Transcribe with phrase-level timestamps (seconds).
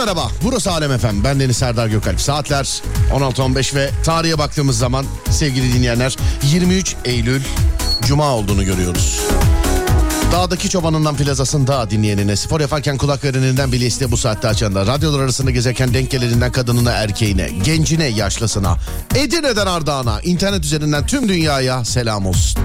[0.00, 0.30] Merhaba.
[0.42, 1.24] Burası Alem Efem.
[1.24, 2.20] Ben Deniz Serdar Gökalp.
[2.20, 7.42] Saatler 16.15 ve tarihe baktığımız zaman sevgili dinleyenler 23 Eylül
[8.02, 9.20] Cuma olduğunu görüyoruz.
[10.32, 15.20] Dağdaki çobanından plazasın dağ dinleyenine, spor yaparken kulak vereninden bile iste bu saatte açanda, radyolar
[15.20, 18.76] arasında gezerken denk geleninden kadınına erkeğine, gencine yaşlısına,
[19.14, 22.62] Edirne'den Ardağan'a, internet üzerinden tüm dünyaya selam olsun.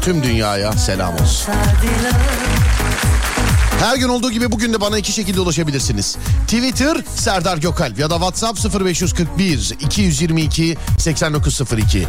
[0.00, 1.54] Tüm dünyaya selam olsun.
[3.80, 6.16] Her gün olduğu gibi bugün de bana iki şekilde ulaşabilirsiniz.
[6.46, 12.06] Twitter Serdar Gökalp ya da WhatsApp 0541 222 8902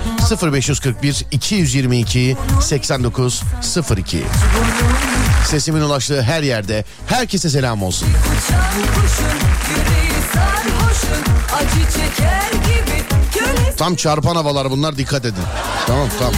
[0.54, 4.24] 0541 222 8902
[5.50, 8.08] Sesimin ulaştığı her yerde herkese selam olsun.
[13.78, 15.44] Tam çarpan havalar bunlar dikkat edin.
[15.88, 16.34] Tamam tamam.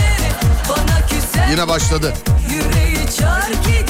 [1.52, 2.14] Yine başladı.
[2.50, 3.87] Yüreği çark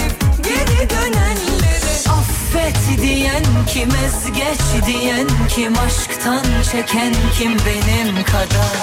[0.90, 8.78] dönenlere Affet diyen kim ezgeç diyen kim aşktan çeken kim benim kadar.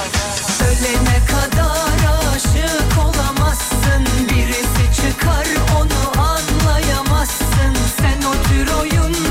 [0.69, 1.99] Ölene kadar
[2.37, 5.47] aşık olamazsın birisi çıkar
[5.81, 7.75] onu anlayamazsın.
[7.99, 9.24] Sen o tür oyunlara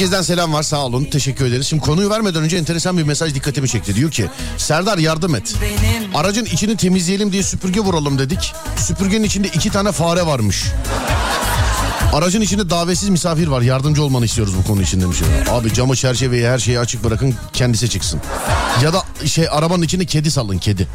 [0.00, 1.66] Herkesten selam var sağ olun teşekkür ederiz.
[1.66, 3.94] Şimdi konuyu vermeden önce enteresan bir mesaj dikkatimi çekti.
[3.94, 5.54] Diyor ki Serdar yardım et.
[6.14, 8.52] Aracın içini temizleyelim diye süpürge vuralım dedik.
[8.76, 10.64] Süpürgenin içinde iki tane fare varmış.
[12.12, 13.62] Aracın içinde davetsiz misafir var.
[13.62, 15.18] Yardımcı olmanı istiyoruz bu konu için demiş.
[15.50, 18.20] Abi camı çerçeveyi her şeyi açık bırakın kendisi çıksın.
[18.82, 20.88] Ya da şey arabanın içine kedi salın kedi.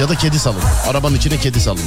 [0.00, 0.62] Ya da kedi salın.
[0.88, 1.80] Arabanın içine kedi salın.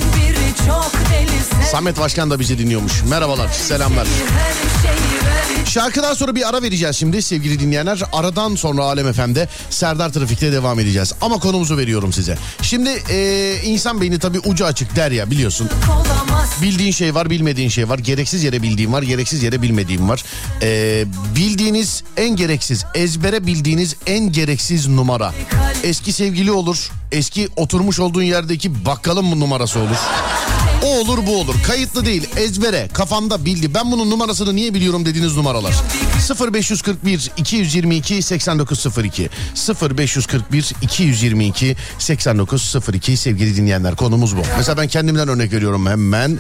[1.72, 3.04] Samet Başkan da bizi dinliyormuş.
[3.04, 4.08] Merhabalar selamlar.
[5.70, 8.02] Şarkıdan sonra bir ara vereceğiz şimdi sevgili dinleyenler.
[8.14, 11.14] Aradan sonra Alem FM'de Serdar Trafik'te devam edeceğiz.
[11.22, 12.38] Ama konumuzu veriyorum size.
[12.62, 15.70] Şimdi e, insan beyni tabii ucu açık der ya biliyorsun.
[16.62, 18.00] Bildiğin şey var bilmediğin şey var.
[18.00, 20.24] Gereksiz yere bildiğin var gereksiz yere bilmediğin var.
[20.62, 25.34] E, bildiğiniz en gereksiz ezbere bildiğiniz en gereksiz numara.
[25.84, 26.92] Eski sevgili olur.
[27.12, 29.98] Eski oturmuş olduğun yerdeki bakkalın numarası olur.
[30.84, 31.56] O olur bu olur.
[31.68, 33.74] Kayıtlı değil ezbere kafanda bildi.
[33.74, 35.74] Ben bunun numarasını niye biliyorum dediğiniz numaralar.
[36.54, 39.30] 0541 222 8902
[39.82, 44.42] 0541 222 8902 sevgili dinleyenler konumuz bu.
[44.58, 46.40] Mesela ben kendimden örnek veriyorum hemen.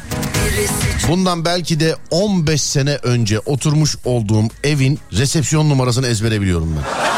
[1.08, 7.10] Bundan belki de 15 sene önce oturmuş olduğum evin resepsiyon numarasını ezbere biliyorum ben.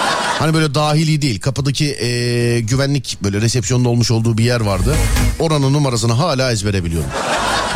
[0.42, 4.96] Hani böyle dahili değil kapıdaki eee, güvenlik böyle resepsiyonda olmuş olduğu bir yer vardı.
[5.40, 7.10] Oranın numarasını hala ezbere biliyorum.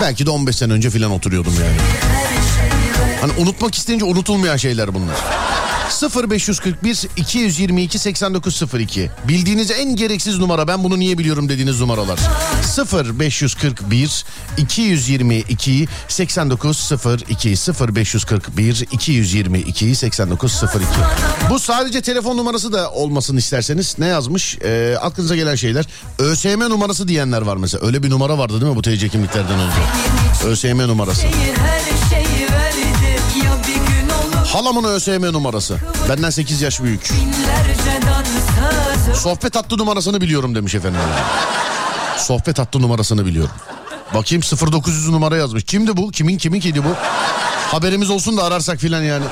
[0.02, 1.78] Belki de 15 sene önce filan oturuyordum yani.
[3.22, 5.16] Hani unutmak isteyince unutulmayan şeyler bunlar.
[6.02, 10.68] 0541 222 8902 Bildiğiniz en gereksiz numara.
[10.68, 12.20] Ben bunu niye biliyorum dediğiniz numaralar.
[13.10, 14.26] 0541
[14.58, 17.56] 222 8902
[17.96, 20.86] 0541 222 8902
[21.50, 24.58] Bu sadece telefon numarası da olmasını isterseniz ne yazmış?
[24.64, 25.86] Ee, aklınıza gelen şeyler.
[26.20, 27.86] ÖSYM numarası diyenler var mesela.
[27.86, 29.78] Öyle bir numara vardı değil mi bu TC kimliklerden önce
[30.46, 31.22] ÖSYM numarası.
[31.22, 32.35] Her şeyi
[34.56, 35.78] Halamın ÖSYM numarası.
[36.10, 37.10] Benden 8 yaş büyük.
[39.16, 41.00] Sohbet hattı numarasını biliyorum demiş efendim.
[42.18, 43.52] Sohbet hattı numarasını biliyorum.
[44.14, 45.64] Bakayım 0900 numara yazmış.
[45.64, 46.12] Kimdi bu?
[46.12, 46.90] Kimin kimin kedi bu?
[47.72, 49.26] Haberimiz olsun da ararsak filan yani.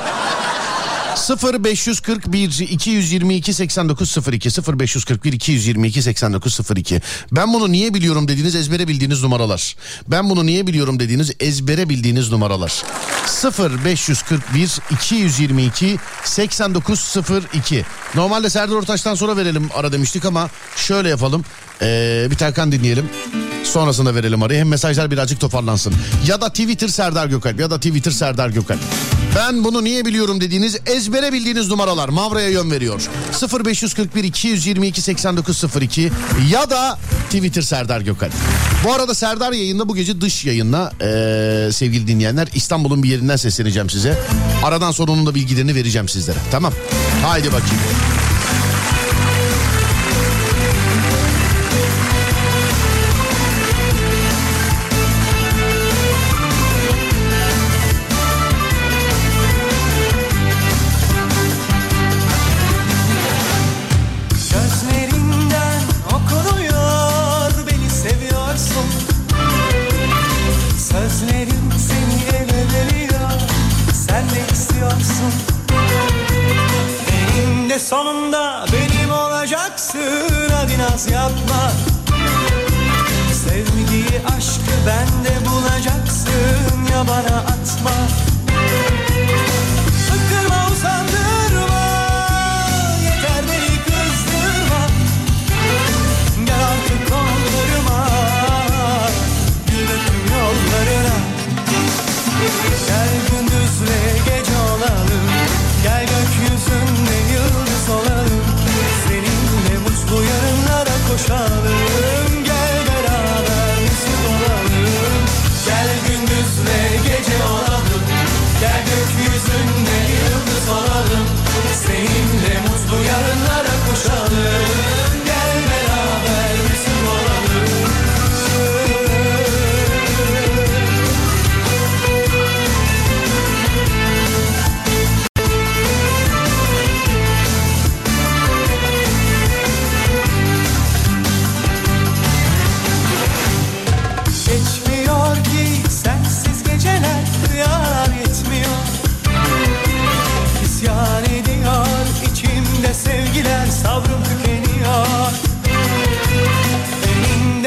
[1.15, 4.49] 0541 222 8902
[4.79, 7.01] 0541 222 8902
[7.31, 9.75] Ben bunu niye biliyorum dediğiniz ezbere bildiğiniz numaralar.
[10.07, 12.83] Ben bunu niye biliyorum dediğiniz ezbere bildiğiniz numaralar.
[13.59, 21.45] 0541 222 8902 Normalde Serdar Ortaç'tan sonra verelim ara demiştik ama şöyle yapalım.
[21.81, 23.05] Ee, bir Tarkan dinleyelim.
[23.63, 24.59] Sonrasında verelim arayı.
[24.59, 25.93] Hem mesajlar birazcık toparlansın.
[26.27, 28.79] Ya da Twitter Serdar Gökalp ya da Twitter Serdar Gökalp.
[29.35, 33.01] Ben bunu niye biliyorum dediğiniz ezbere bildiğiniz numaralar Mavra'ya yön veriyor.
[33.65, 36.11] 0541 222 8902
[36.51, 38.33] ya da Twitter Serdar Gökalp.
[38.83, 43.89] Bu arada Serdar yayında bu gece dış yayınla ee, sevgili dinleyenler İstanbul'un bir yerinden sesleneceğim
[43.89, 44.19] size.
[44.63, 46.37] Aradan sonra onun da bilgilerini vereceğim sizlere.
[46.51, 46.73] Tamam.
[47.25, 48.12] Haydi bakayım.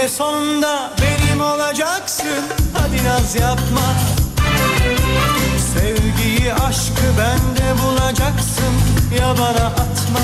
[0.09, 2.45] Sonunda benim olacaksın.
[2.73, 3.95] Hadi naz yapma.
[5.75, 8.75] Sevgiyi aşkı bende bulacaksın.
[9.19, 10.21] Ya bana atma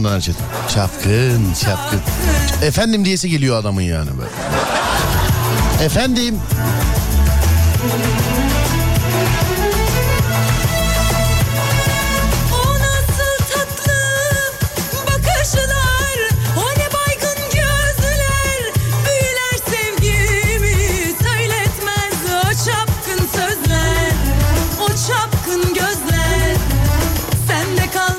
[0.00, 0.44] Candan Erçetin?
[0.74, 2.00] Çapkın, çapkın.
[2.62, 4.30] Efendim diyesi geliyor adamın yani böyle.
[5.84, 6.40] Efendim.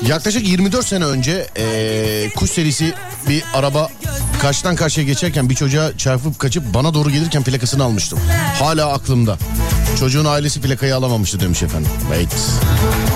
[0.08, 2.94] Yaklaşık 24 sene önce eee, kuş serisi
[3.28, 3.88] bir araba
[4.42, 8.18] karşıdan karşıya geçerken bir çocuğa çarpıp kaçıp bana doğru gelirken plakasını almıştım.
[8.58, 9.38] Hala aklımda.
[9.98, 11.90] Çocuğun ailesi plakayı alamamıştı demiş efendim.
[12.00, 12.34] Wait.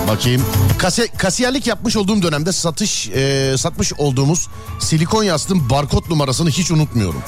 [0.07, 0.45] Bakayım.
[0.77, 4.47] Kase, kasiyerlik yapmış olduğum dönemde satış eee, satmış olduğumuz
[4.79, 7.21] silikon yastığın barkod numarasını hiç unutmuyorum.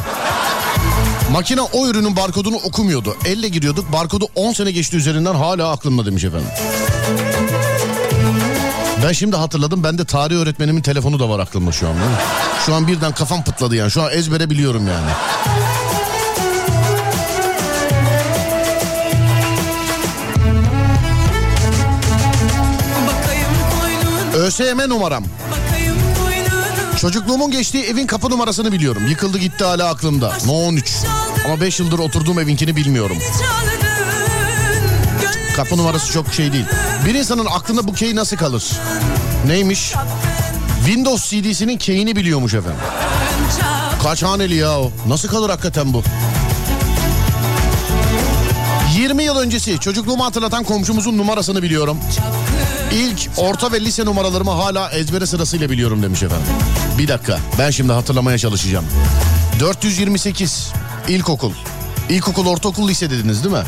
[1.32, 3.18] Makine o ürünün barkodunu okumuyordu.
[3.26, 3.94] Elle giriyorduk.
[3.94, 6.48] Barkodu 10 sene geçti üzerinden hala aklımda demiş efendim.
[9.04, 9.84] Ben şimdi hatırladım.
[9.84, 11.94] Ben de tarih öğretmenimin telefonu da var aklımda şu an.
[12.66, 13.92] Şu an birden kafam pıtladı yani.
[13.92, 15.12] Şu an ezbere biliyorum yani.
[24.34, 25.24] ÖSYM numaram.
[27.02, 29.08] Çocukluğumun geçtiği evin kapı numarasını biliyorum.
[29.08, 30.38] Yıkıldı gitti hala aklımda.
[30.46, 30.92] No 13.
[31.46, 33.18] Ama 5 yıldır oturduğum evinkini bilmiyorum.
[35.60, 36.66] Kapı numarası çok şey değil.
[37.06, 38.72] Bir insanın aklında bu key nasıl kalır?
[39.48, 39.94] Neymiş?
[40.86, 42.80] Windows CD'sinin keyini biliyormuş efendim.
[44.04, 44.92] Kaç haneli ya o?
[45.08, 46.04] Nasıl kalır hakikaten bu?
[48.96, 51.98] 20 yıl öncesi çocukluğumu hatırlatan komşumuzun numarasını biliyorum.
[52.94, 56.48] İlk orta ve lise numaralarımı hala ezbere sırasıyla biliyorum demiş efendim.
[56.98, 58.86] Bir dakika ben şimdi hatırlamaya çalışacağım.
[59.60, 60.72] 428
[61.08, 61.52] ilkokul.
[62.10, 63.64] İlkokul, ortaokul, lise dediniz değil mi?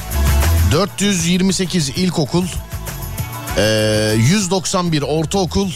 [0.71, 2.45] 428 ilkokul.
[3.57, 5.69] Ee, 191 ortaokul.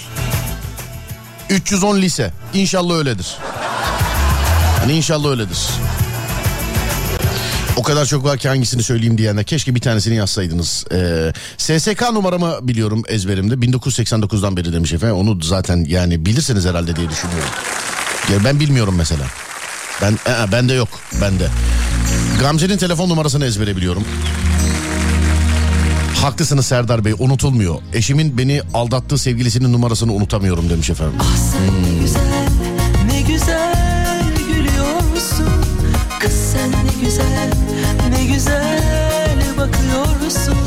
[1.50, 2.32] 310 lise.
[2.54, 3.36] İnşallah öyledir.
[4.80, 5.60] Hani inşallah öyledir.
[7.78, 10.86] O kadar çok var ki hangisini söyleyeyim diyenler keşke bir tanesini yazsaydınız.
[10.92, 15.16] Ee, SSK numaramı biliyorum ezberimde 1989'dan beri demiş efendim.
[15.16, 17.50] Onu zaten yani bilirsiniz herhalde diye düşünüyorum.
[18.34, 19.24] Ya ben bilmiyorum mesela.
[20.02, 20.90] Ben ee, bende yok
[21.22, 21.48] bende.
[22.40, 24.04] Gamze'nin telefon numarasını ezbere biliyorum.
[26.22, 27.76] Haklısınız Serdar Bey unutulmuyor.
[27.94, 31.16] Eşimin beni aldattığı sevgilisinin numarasını unutamıyorum demiş efendim.
[31.22, 32.48] Ah sen ne güzel,
[33.12, 35.50] ne güzel gülüyorsun.
[36.20, 37.52] Kız sen ne güzel,
[38.10, 40.58] ne güzel bakıyorsun.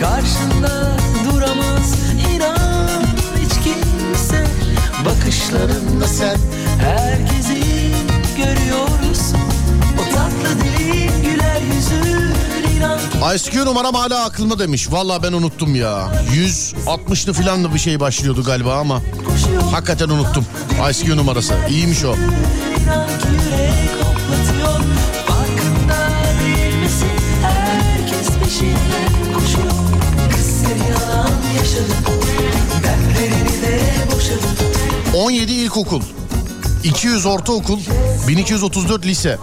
[0.00, 0.96] Karşında
[1.32, 1.94] duramaz
[2.34, 3.02] inan
[3.44, 4.44] hiç kimse.
[5.04, 6.36] Bakışlarında sen
[6.80, 7.62] herkesi
[8.36, 9.07] görüyorsun.
[13.34, 14.92] ICQ numaram hala aklımda demiş.
[14.92, 16.10] Vallahi ben unuttum ya.
[16.32, 19.02] 160'lı falan da bir şey başlıyordu galiba ama.
[19.72, 20.46] Hakikaten unuttum.
[20.90, 21.54] ICQ numarası.
[21.70, 22.14] İyiymiş o.
[22.14, 24.80] İnan ki yürek hoplatıyor
[25.26, 26.10] Farkında
[26.44, 27.08] değil misin?
[27.42, 29.70] Herkes peşinden koşuyor
[30.30, 31.92] Kız seni yalan yaşadı
[32.82, 33.80] Dertlerini de
[34.16, 36.02] boşadı 17 ilkokul.
[36.84, 37.78] 200 ortaokul.
[38.28, 39.38] 1234 lise.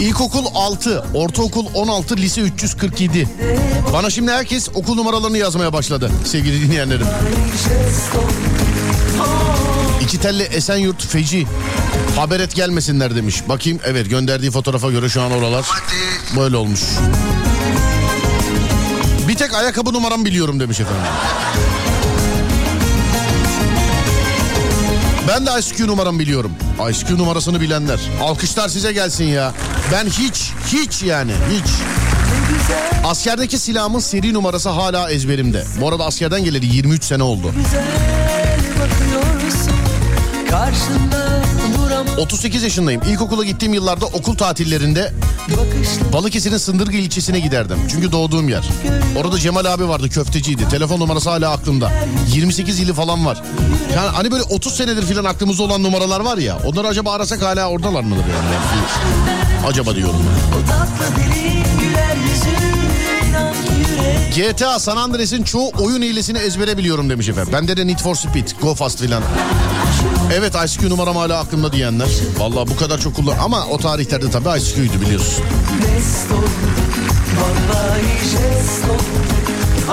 [0.00, 3.28] İlkokul 6, ortaokul 16, lise 347.
[3.92, 7.06] Bana şimdi herkes okul numaralarını yazmaya başladı sevgili dinleyenlerim.
[10.02, 11.46] İki telli Esenyurt feci.
[12.16, 13.42] Haber et gelmesinler demiş.
[13.48, 15.66] Bakayım evet gönderdiği fotoğrafa göre şu an oralar
[16.36, 16.80] böyle olmuş.
[19.28, 21.02] Bir tek ayakkabı numaramı biliyorum demiş efendim.
[25.28, 26.52] Ben de ICQ numaramı biliyorum.
[26.90, 28.00] ICQ numarasını bilenler.
[28.22, 29.52] Alkışlar size gelsin ya.
[29.92, 31.70] Ben hiç, hiç yani hiç.
[33.04, 35.64] Askerdeki silahımın seri numarası hala ezberimde.
[35.80, 37.52] Bu arada askerden geleli 23 sene oldu.
[37.56, 37.84] Güzel
[38.80, 39.72] bakıyorsun
[40.50, 41.42] Karşında
[41.78, 43.02] duramaz 38 yaşındayım.
[43.08, 45.12] İlkokula gittiğim yıllarda okul tatillerinde
[46.12, 47.78] Balıkesir'in Sındırgı ilçesine giderdim.
[47.90, 48.64] Çünkü doğduğum yer.
[49.16, 50.68] Orada Cemal abi vardı köfteciydi.
[50.68, 51.92] Telefon numarası hala aklımda.
[52.28, 53.42] 28 ili falan var.
[53.96, 56.58] Yani hani böyle 30 senedir falan aklımızda olan numaralar var ya.
[56.64, 58.54] Onları acaba arasak hala oradalar mıdır yani?
[59.66, 60.16] Acaba diyorum.
[61.18, 61.33] ben.
[64.36, 67.52] GTA San Andreas'in çoğu oyun hilesini ezbere biliyorum demiş efendim.
[67.52, 69.22] Bende de Need for Speed, Go Fast filan.
[70.34, 72.08] Evet ICQ numaram hala aklımda diyenler.
[72.38, 75.44] Vallahi bu kadar çok kullan ama o tarihlerde tabii ICQ'ydu biliyorsun.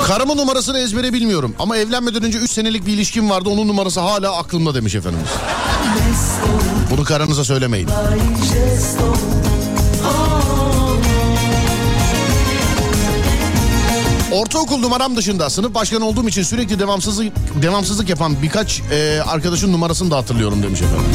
[0.07, 4.37] Karımın numarasını ezbere bilmiyorum ama evlenmeden önce 3 senelik bir ilişkim vardı onun numarası hala
[4.37, 5.29] aklımda demiş efendimiz.
[6.91, 7.87] Bunu karınıza söylemeyin.
[14.31, 20.11] Ortaokul numaram dışında sınıf başkanı olduğum için sürekli devamsızlık devamsızlık yapan birkaç e, arkadaşın numarasını
[20.11, 21.05] da hatırlıyorum demiş efendim.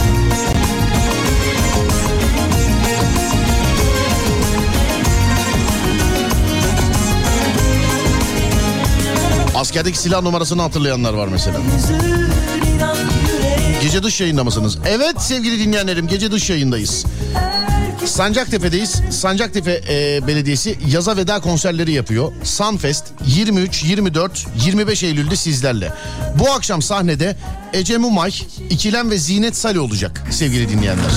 [9.55, 11.59] Askerdeki silah numarasını hatırlayanlar var mesela.
[13.83, 14.79] Gece dış yayında mısınız?
[14.87, 17.05] Evet sevgili dinleyenlerim gece dış yayındayız.
[18.07, 19.01] Sancaktepe'deyiz.
[19.11, 22.33] Sancaktepe e, Belediyesi yaza veda konserleri yapıyor.
[22.43, 25.93] Sunfest 23, 24, 25 Eylül'de sizlerle.
[26.39, 27.37] Bu akşam sahnede
[27.76, 28.33] Ece Mumay,
[28.71, 31.11] İkilem ve Zinet Sali olacak sevgili dinleyenler.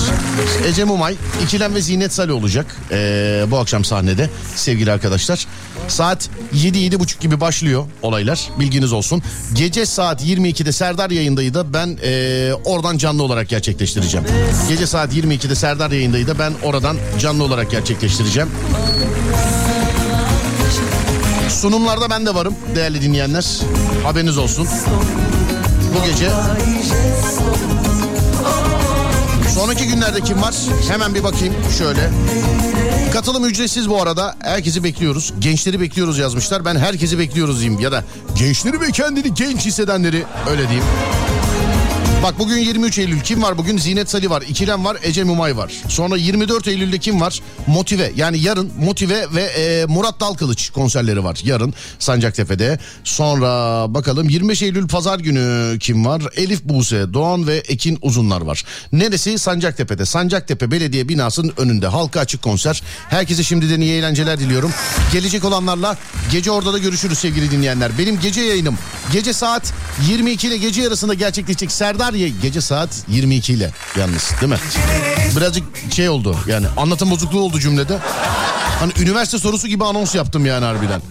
[0.66, 5.46] Ece Mumay, İkilem ve Zinet Sali olacak e, bu akşam sahnede sevgili arkadaşlar.
[5.88, 9.22] Saat 7-7.30 gibi başlıyor olaylar bilginiz olsun.
[9.54, 14.26] Gece saat 22'de Serdar yayındaydı da ben e, oradan canlı olarak gerçekleştireceğim.
[14.68, 18.48] Gece saat 22'de Serdar yayındaydı da ben oradan canlı olarak gerçekleştireceğim.
[21.48, 23.46] Sunumlarda ben de varım değerli dinleyenler.
[24.04, 24.68] Haberiniz olsun.
[25.94, 26.30] Bu gece
[29.54, 30.54] Sonraki günlerde kim var?
[30.88, 32.10] Hemen bir bakayım şöyle.
[33.12, 34.34] Katılım ücretsiz bu arada.
[34.42, 35.32] Herkesi bekliyoruz.
[35.38, 36.64] Gençleri bekliyoruz yazmışlar.
[36.64, 37.80] Ben herkesi bekliyoruz diyeyim.
[37.80, 38.04] Ya da
[38.38, 40.84] gençleri ve kendini genç hissedenleri öyle diyeyim.
[42.22, 43.78] Bak bugün 23 Eylül kim var bugün?
[43.78, 45.72] Zinet Sali var, İkilem var, Ece Mumay var.
[45.88, 47.40] Sonra 24 Eylül'de kim var?
[47.66, 51.40] Motive yani yarın Motive ve e, Murat Dalkılıç konserleri var.
[51.44, 52.78] Yarın Sancaktepe'de.
[53.04, 53.48] Sonra
[53.94, 56.22] bakalım 25 Eylül pazar günü kim var?
[56.36, 58.64] Elif Buse, Doğan ve Ekin Uzunlar var.
[58.92, 59.38] Neresi?
[59.38, 60.04] Sancaktepe'de.
[60.04, 61.86] Sancaktepe Belediye binasının önünde.
[61.86, 62.82] Halka açık konser.
[63.10, 64.72] Herkese şimdiden iyi eğlenceler diliyorum.
[65.12, 65.96] Gelecek olanlarla
[66.32, 67.98] gece orada da görüşürüz sevgili dinleyenler.
[67.98, 68.78] Benim gece yayınım
[69.12, 69.72] gece saat
[70.08, 72.36] 22 ile gece yarısında gerçekleşecek Serdar yayın.
[72.42, 74.58] Gece saat 22 ile yalnız değil mi?
[75.36, 77.98] Birazcık şey oldu yani anlatım bozukluğu oldu cümlede.
[78.80, 81.02] Hani üniversite sorusu gibi anons yaptım yani harbiden.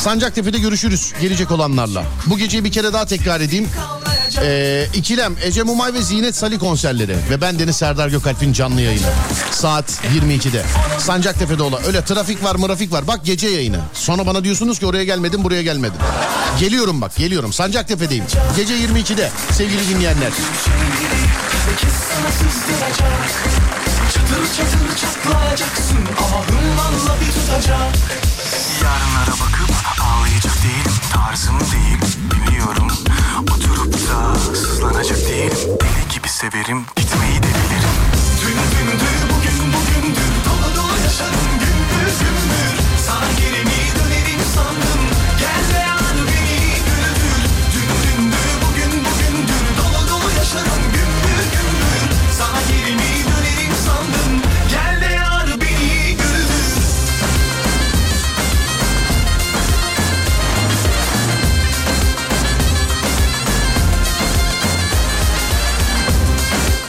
[0.00, 2.04] Sancaktepe'de görüşürüz gelecek olanlarla.
[2.26, 3.68] Bu geceyi bir kere daha tekrar edeyim.
[4.42, 9.06] Ee, İkilem, Ece Mumay ve Zinet Sali konserleri ve ben Deniz Serdar Gökalp'in canlı yayını.
[9.50, 10.62] Saat 22'de.
[10.98, 11.80] Sancaktepe'de ola.
[11.86, 13.06] Öyle trafik var mırafik var.
[13.06, 13.80] Bak gece yayını.
[13.94, 15.98] Sonra bana diyorsunuz ki oraya gelmedim buraya gelmedim.
[16.60, 17.52] Geliyorum bak geliyorum.
[17.52, 18.24] Sancaktepe'deyim.
[18.56, 20.32] Gece 22'de sevgili dinleyenler.
[24.14, 27.94] Çatır çatır çatlayacaksın Ahımlarla bir tutacak
[28.82, 31.98] Yarınlara bakıp ağlayacak değilim Tarzım değil
[32.30, 32.93] biliyorum
[34.84, 35.78] da sızlanacak değilim.
[35.80, 37.94] Deli gibi severim gitmeyi de bilirim.
[38.40, 39.33] Dün dündür bugün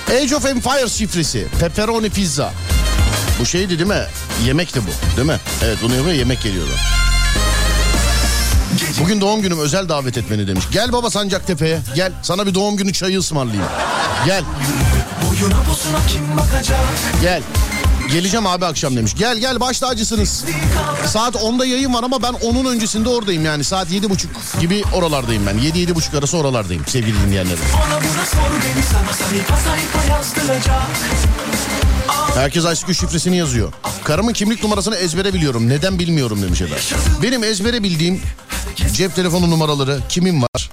[0.10, 1.48] Age of Empires şifresi.
[1.60, 2.54] Pepperoni pizza.
[3.40, 4.06] Bu şeydi değil mi?
[4.46, 5.40] Yemekti bu değil mi?
[5.64, 6.72] Evet bunu yapıyor yemek geliyordu.
[9.00, 10.66] Bugün doğum günüm özel davet etmeni demiş.
[10.72, 13.66] Gel baba Sancaktepe'ye gel sana bir doğum günü çayı ısmarlayayım.
[14.26, 14.44] Gel
[17.22, 17.42] gel.
[18.16, 19.16] Geleceğim abi akşam demiş.
[19.18, 20.46] Gel gel baş tacısınız.
[21.08, 23.64] Saat 10'da yayın var ama ben onun öncesinde oradayım yani.
[23.64, 25.58] Saat 7.30 gibi oralardayım ben.
[25.58, 27.60] 7-7.30 arası oralardayım sevgili dinleyenlerim.
[32.36, 33.74] Herkes ICQ şifresini yazıyor.
[34.04, 35.70] Karımın kimlik numarasını ezbere biliyorum.
[35.70, 36.76] Neden bilmiyorum demiş Eda.
[37.24, 38.22] Benim ezbere bildiğim
[38.94, 40.70] cep telefonu numaraları kimin var?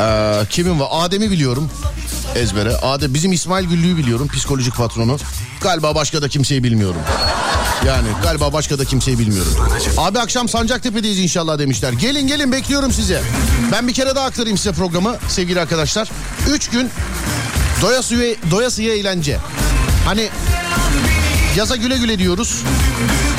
[0.00, 0.88] Ee, kimin var?
[0.90, 1.70] Adem'i biliyorum
[2.34, 2.76] ezbere.
[2.76, 5.16] Adem bizim İsmail Güllü'yü biliyorum psikolojik patronu.
[5.62, 7.00] Galiba başka da kimseyi bilmiyorum.
[7.86, 9.52] Yani galiba başka da kimseyi bilmiyorum.
[9.96, 11.92] Abi akşam Sancaktepe'deyiz inşallah demişler.
[11.92, 13.22] Gelin gelin bekliyorum size.
[13.72, 16.08] Ben bir kere daha aktarayım size programı sevgili arkadaşlar.
[16.50, 16.90] Üç gün
[17.82, 19.38] doyasıya, doyasıya eğlence.
[20.06, 20.28] Hani
[21.56, 22.62] yaza güle güle diyoruz.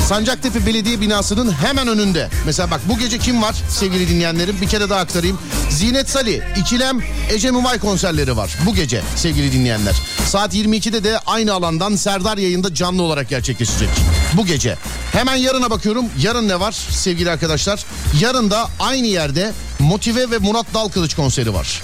[0.08, 2.30] Sancaktepe Belediye binasının hemen önünde.
[2.46, 5.40] Mesela bak bu gece kim var sevgili dinleyenlerim bir kere daha aktarayım.
[5.70, 7.00] Zinet Sali, İkilem,
[7.32, 9.96] Ece Mumay konserleri var bu gece sevgili dinleyenler.
[10.26, 13.90] Saat 22'de de aynı alandan Serdar yayında canlı olarak gerçekleşecek.
[14.34, 14.78] Bu gece.
[15.12, 16.06] Hemen yarına bakıyorum.
[16.20, 17.86] Yarın ne var sevgili arkadaşlar?
[18.22, 21.82] Yarın da aynı yerde Motive ve Murat Dalkılıç konseri var.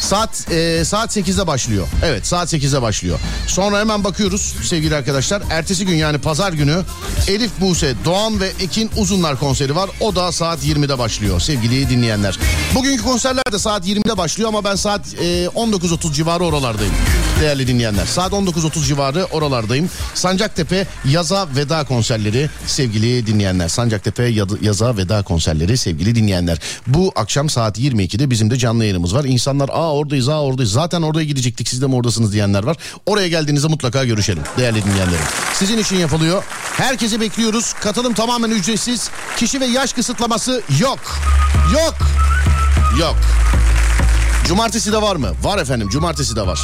[0.00, 1.86] Saat e, saat 8'de başlıyor.
[2.04, 3.18] Evet saat 8'de başlıyor.
[3.46, 5.42] Sonra hemen bakıyoruz sevgili arkadaşlar.
[5.50, 6.82] Ertesi gün yani pazar günü
[7.28, 9.90] Elif Buse, Doğan ve Ekin Uzunlar konseri var.
[10.00, 12.38] O da saat 20'de başlıyor sevgili dinleyenler.
[12.74, 16.94] Bugünkü konserler de saat 20'de başlıyor ama ben saat e, 19.30 civarı oralardayım.
[17.40, 19.90] Değerli dinleyenler saat 19.30 civarı oralardayım.
[20.14, 23.68] Sancaktepe Yaza Veda konserleri sevgili dinleyenler.
[23.68, 24.22] Sancaktepe
[24.62, 26.58] Yaza Veda konserleri sevgili dinleyenler.
[26.86, 29.24] Bu akşam saat 22'de bizim de canlı yayınımız var.
[29.24, 32.76] İnsanlar aa oradayız aa oradayız zaten oraya gidecektik siz de mi oradasınız diyenler var.
[33.06, 35.24] Oraya geldiğinizde mutlaka görüşelim değerli dinleyenlerim.
[35.54, 36.44] Sizin için yapılıyor.
[36.76, 37.72] Herkesi bekliyoruz.
[37.72, 39.10] Katılım tamamen ücretsiz.
[39.36, 40.98] Kişi ve yaş kısıtlaması yok.
[41.72, 41.94] Yok.
[43.00, 43.16] Yok.
[44.46, 45.28] Cumartesi de var mı?
[45.42, 46.60] Var efendim cumartesi de var.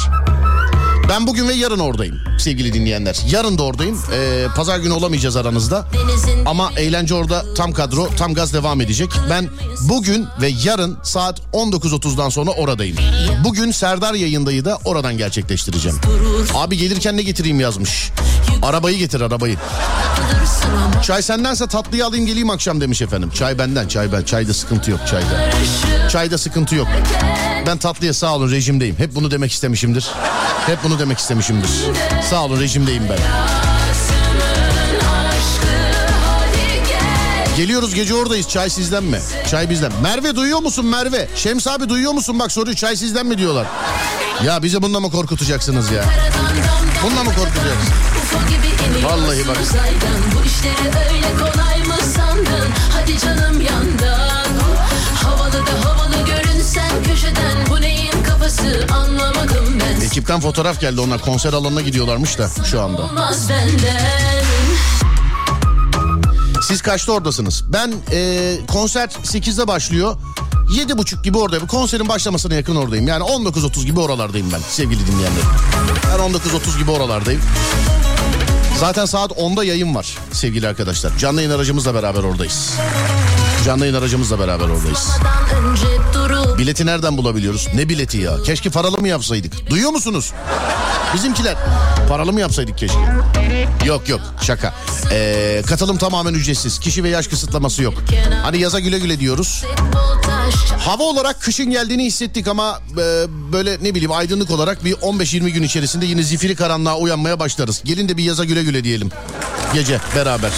[1.09, 3.17] Ben bugün ve yarın oradayım sevgili dinleyenler.
[3.31, 4.01] Yarın da oradayım.
[4.13, 5.85] Ee, Pazar günü olamayacağız aranızda.
[6.45, 9.09] Ama eğlence orada tam kadro, tam gaz devam edecek.
[9.29, 9.49] Ben
[9.81, 12.97] bugün ve yarın saat 19.30'dan sonra oradayım.
[13.43, 15.97] Bugün Serdar yayındayı da oradan gerçekleştireceğim.
[16.55, 18.11] Abi gelirken ne getireyim yazmış.
[18.63, 19.57] Arabayı getir arabayı.
[21.03, 23.29] Çay sendense tatlıyı alayım geleyim akşam demiş efendim.
[23.29, 24.23] Çay benden çay ben.
[24.23, 25.51] Çayda sıkıntı yok çayda.
[26.09, 26.87] Çayda sıkıntı yok.
[27.67, 28.95] Ben tatlıya sağ olun rejimdeyim.
[28.97, 30.07] Hep bunu demek istemişimdir.
[30.65, 31.69] Hep bunu demek istemişimdir.
[32.29, 33.17] Sağ olun rejimdeyim ben.
[37.57, 39.19] Geliyoruz gece oradayız çay sizden mi?
[39.51, 39.91] Çay bizden.
[40.03, 41.27] Merve duyuyor musun Merve?
[41.35, 42.39] Şems abi duyuyor musun?
[42.39, 43.67] Bak soruyor çay sizden mi diyorlar.
[44.45, 46.03] Ya bizi bununla mı korkutacaksınız ya?
[47.03, 49.03] Bununla mı korkutacaksınız?
[49.03, 49.57] Vallahi bak.
[50.35, 52.69] Bu işleri öyle kolay mı sandın?
[52.93, 54.26] Hadi canım yandan.
[57.17, 57.69] Köşeden.
[57.69, 60.05] Bu neyin kafası anlamadım ben.
[60.05, 63.01] Ekipten fotoğraf geldi onlar konser alanına gidiyorlarmış da şu anda.
[63.01, 64.43] Olmaz benden.
[66.67, 67.63] Siz kaçta oradasınız?
[67.73, 70.15] Ben e, konser 8'de başlıyor.
[70.69, 71.67] 7.30 gibi oradayım.
[71.67, 73.07] Konserin başlamasına yakın oradayım.
[73.07, 75.47] Yani 19.30 gibi oralardayım ben sevgili dinleyenlerim.
[76.03, 77.41] Ben 19.30 gibi oralardayım.
[78.79, 81.17] Zaten saat 10'da yayın var sevgili arkadaşlar.
[81.17, 82.73] Canlı yayın aracımızla beraber oradayız.
[83.65, 87.67] Canlı yayın aracımızla beraber durup Bileti nereden bulabiliyoruz?
[87.75, 88.43] Ne bileti ya?
[88.43, 89.69] Keşke paralı mı yapsaydık?
[89.69, 90.33] Duyuyor musunuz?
[91.13, 91.55] Bizimkiler.
[92.09, 92.97] Paralı mı yapsaydık keşke?
[93.85, 94.73] Yok yok şaka.
[95.11, 96.79] Ee, katılım tamamen ücretsiz.
[96.79, 97.93] Kişi ve yaş kısıtlaması yok.
[98.43, 99.63] Hani yaza güle güle diyoruz.
[100.79, 105.63] Hava olarak kışın geldiğini hissettik ama e, böyle ne bileyim aydınlık olarak bir 15-20 gün
[105.63, 107.81] içerisinde yine zifiri karanlığa uyanmaya başlarız.
[107.85, 109.09] Gelin de bir yaza güle güle diyelim.
[109.73, 110.51] Gece beraber.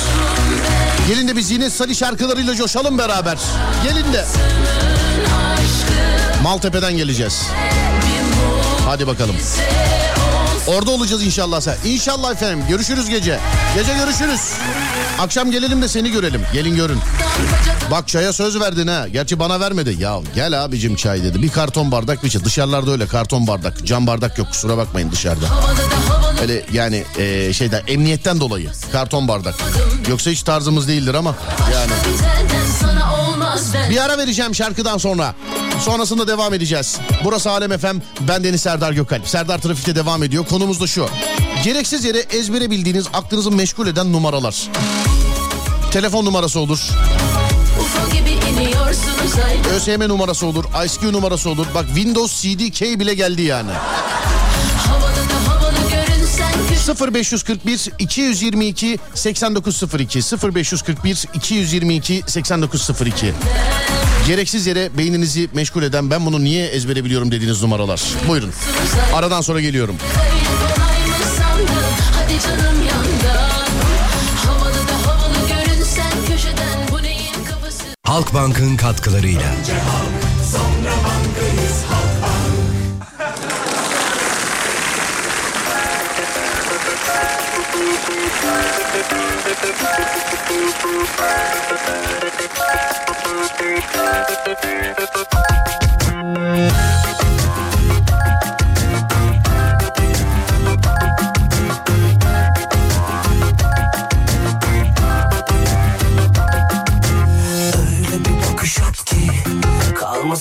[1.08, 3.38] Gelin de bir Zinet Salih şarkılarıyla coşalım beraber.
[3.84, 4.26] Gelin de.
[6.44, 7.42] Maltepe'den geleceğiz.
[8.86, 9.36] Hadi bakalım.
[10.68, 11.76] Orada olacağız inşallah sen.
[11.86, 12.64] İnşallah efendim.
[12.70, 13.40] Görüşürüz gece.
[13.76, 14.42] Gece görüşürüz.
[15.20, 16.42] Akşam gelelim de seni görelim.
[16.54, 17.00] Gelin görün.
[17.92, 19.08] Bak çaya söz verdin ha.
[19.08, 19.96] Gerçi bana vermedi.
[20.00, 21.42] Ya gel abicim çay dedi.
[21.42, 22.46] Bir karton bardak bir şey.
[22.46, 23.86] Dışarılarda öyle karton bardak.
[23.88, 25.50] Cam bardak yok kusura bakmayın dışarıda.
[25.50, 29.56] havalı da havalı Öyle yani e, şeyden emniyetten dolayı karton bardak.
[30.10, 31.36] Yoksa hiç tarzımız değildir ama
[31.73, 31.91] yani.
[33.89, 35.36] Bir ara vereceğim şarkıdan sonra.
[35.86, 36.97] Sonrasında devam edeceğiz.
[37.23, 37.97] Burası Alem FM.
[38.19, 39.28] Ben Deniz Serdar Gökalp.
[39.28, 40.45] Serdar Trafik'te devam ediyor.
[40.45, 41.08] Konumuz da şu.
[41.63, 44.67] Gereksiz yere ezbere bildiğiniz aklınızı meşgul eden numaralar.
[45.91, 46.80] Telefon numarası olur.
[49.75, 50.65] ÖSYM numarası olur.
[50.86, 51.67] ISQ numarası olur.
[51.75, 53.71] Bak Windows CDK bile geldi yani.
[56.95, 60.21] 0541 222 8902
[60.54, 63.34] 0541 222 8902
[64.28, 68.02] Gereksiz yere beyninizi meşgul eden ben bunu niye ezbere biliyorum dediğiniz numaralar.
[68.28, 68.52] Buyurun.
[69.13, 69.95] Aradan sonra geliyorum.
[72.13, 72.75] Hadi canım.
[74.45, 76.80] Havalı da havalı görünsen köşeden.
[76.91, 76.99] Bu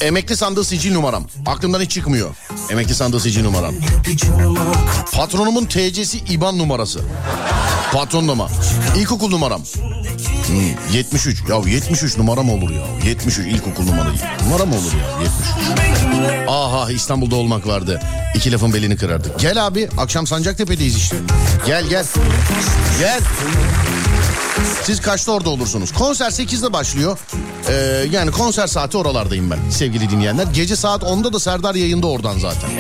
[0.01, 1.25] Emekli sandığı sicil numaram.
[1.47, 2.31] Aklımdan hiç çıkmıyor.
[2.71, 3.75] Emekli sandığı sicil numaram.
[5.13, 7.01] Patronumun TC'si IBAN numarası.
[7.93, 8.49] Patron numara.
[8.99, 9.63] İlkokul numaram.
[10.47, 11.43] Hmm, 73.
[11.49, 12.83] Ya 73 numara mı olur ya?
[13.05, 14.09] 73 ilkokul numara.
[14.45, 15.21] Numara mı olur ya?
[15.21, 16.49] 73.
[16.49, 18.01] Aha İstanbul'da olmak vardı.
[18.35, 19.33] İki lafın belini kırardı.
[19.39, 21.17] Gel abi akşam Sancaktepe'deyiz işte.
[21.67, 22.07] Gel gel.
[23.01, 23.21] Gel.
[24.83, 25.93] Siz kaçta orada olursunuz?
[25.93, 27.19] Konser 8'de başlıyor.
[27.69, 30.47] Ee, yani konser saati oralardayım ben sevgili dinleyenler.
[30.55, 32.71] Gece saat 10'da da Serdar yayında oradan zaten.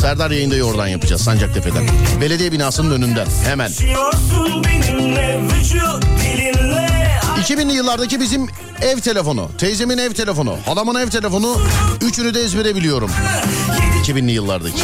[0.00, 1.88] Serdar yayındayı oradan yapacağız Sancaktepe'den.
[2.20, 3.68] Belediye binasının önünden hemen.
[3.68, 6.88] Yaşıyorsun benimle vücut dilinle
[7.48, 8.46] 2000'li yıllardaki bizim
[8.82, 11.56] ev telefonu, teyzemin ev telefonu, halamın ev telefonu.
[12.02, 13.10] Üçünü de ezbere biliyorum.
[14.04, 14.82] 2000'li yıllardaki.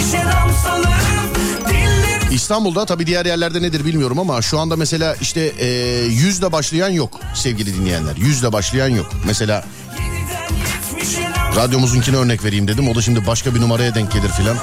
[2.35, 5.67] İstanbul'da tabii diğer yerlerde nedir bilmiyorum ama şu anda mesela işte e,
[6.05, 8.17] yüzle başlayan yok sevgili dinleyenler.
[8.17, 9.07] Yüzle başlayan yok.
[9.27, 9.65] Mesela
[11.57, 12.89] radyomuzunkine örnek vereyim dedim.
[12.89, 14.57] O da şimdi başka bir numaraya denk gelir filan.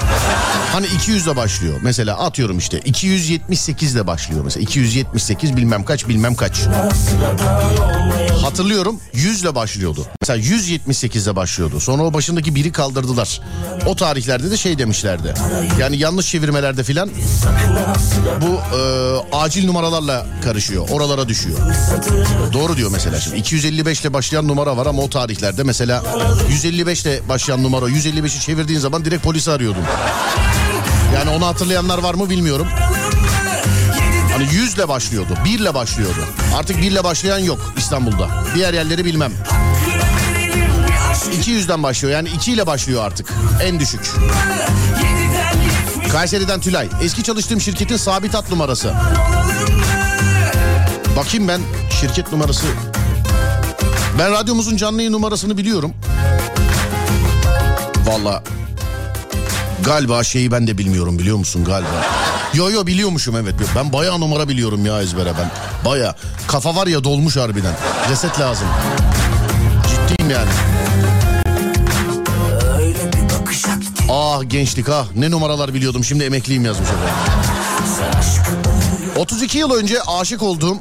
[0.72, 1.74] Hani 200 ile başlıyor.
[1.82, 4.62] Mesela atıyorum işte 278 ile başlıyor mesela.
[4.62, 6.60] 278 bilmem kaç bilmem kaç.
[8.42, 10.06] Hatırlıyorum 100 ile başlıyordu.
[10.20, 11.80] Mesela 178 ile başlıyordu.
[11.80, 13.40] Sonra o başındaki biri kaldırdılar.
[13.86, 15.34] O tarihlerde de şey demişlerdi.
[15.80, 17.10] Yani yanlış çevirmelerde filan
[18.40, 18.80] bu e,
[19.36, 20.88] acil numaralarla karışıyor.
[20.88, 21.58] Oralara düşüyor.
[22.52, 23.36] Doğru diyor mesela şimdi.
[23.36, 26.02] 255 ile başlayan numara var ama o tarihlerde mesela
[26.48, 29.82] 155 ile başlayan numara 155'i çevirdiğin zaman direkt polisi arıyordun.
[31.14, 32.66] Yani onu hatırlayanlar var mı bilmiyorum.
[34.32, 35.38] Hani 100 ile başlıyordu.
[35.44, 36.26] 1 ile başlıyordu.
[36.56, 38.28] Artık 1 ile başlayan yok İstanbul'da.
[38.54, 39.32] Diğer yerleri bilmem.
[41.40, 42.14] 200'den başlıyor.
[42.14, 43.32] Yani 2 ile başlıyor artık.
[43.62, 44.10] En düşük.
[46.12, 46.88] Kayseri'den Tülay.
[47.02, 48.92] Eski çalıştığım şirketin sabit hat numarası.
[51.16, 51.60] Bakayım ben
[52.00, 52.66] şirket numarası.
[54.18, 55.94] Ben radyomuzun canlı numarasını biliyorum.
[58.06, 58.42] Valla
[59.84, 62.04] galiba şeyi ben de bilmiyorum biliyor musun galiba.
[62.54, 63.54] Yo yo biliyormuşum evet.
[63.76, 65.50] Ben bayağı numara biliyorum ya ezbere ben.
[65.84, 66.14] Baya.
[66.48, 67.74] Kafa var ya dolmuş harbiden.
[68.10, 68.66] Reset lazım.
[69.88, 70.50] Ciddiyim yani.
[74.10, 77.08] Ah gençlik ah ne numaralar biliyordum şimdi emekliyim yazmış efendim.
[79.16, 80.78] 32 yıl önce aşık olduğum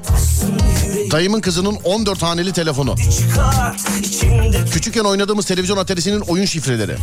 [1.12, 2.96] dayımın kızının 14 haneli telefonu.
[4.74, 6.96] Küçükken oynadığımız televizyon aterisinin oyun şifreleri.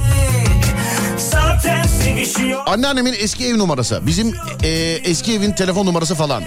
[1.63, 4.07] Zaten sevişiyor Anneannemin eski ev numarası.
[4.07, 4.69] Bizim e,
[5.05, 6.45] eski evin telefon numarası falan.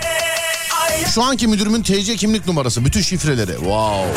[1.14, 2.86] Şu anki müdürümün TC kimlik numarası.
[2.86, 3.52] Bütün şifreleri.
[3.56, 4.08] Wow.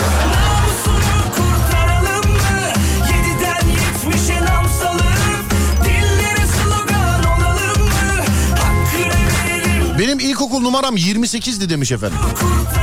[9.99, 12.19] Benim ilkokul numaram 28'di demiş efendim.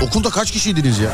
[0.08, 1.10] Okulda kaç kişiydiniz ya?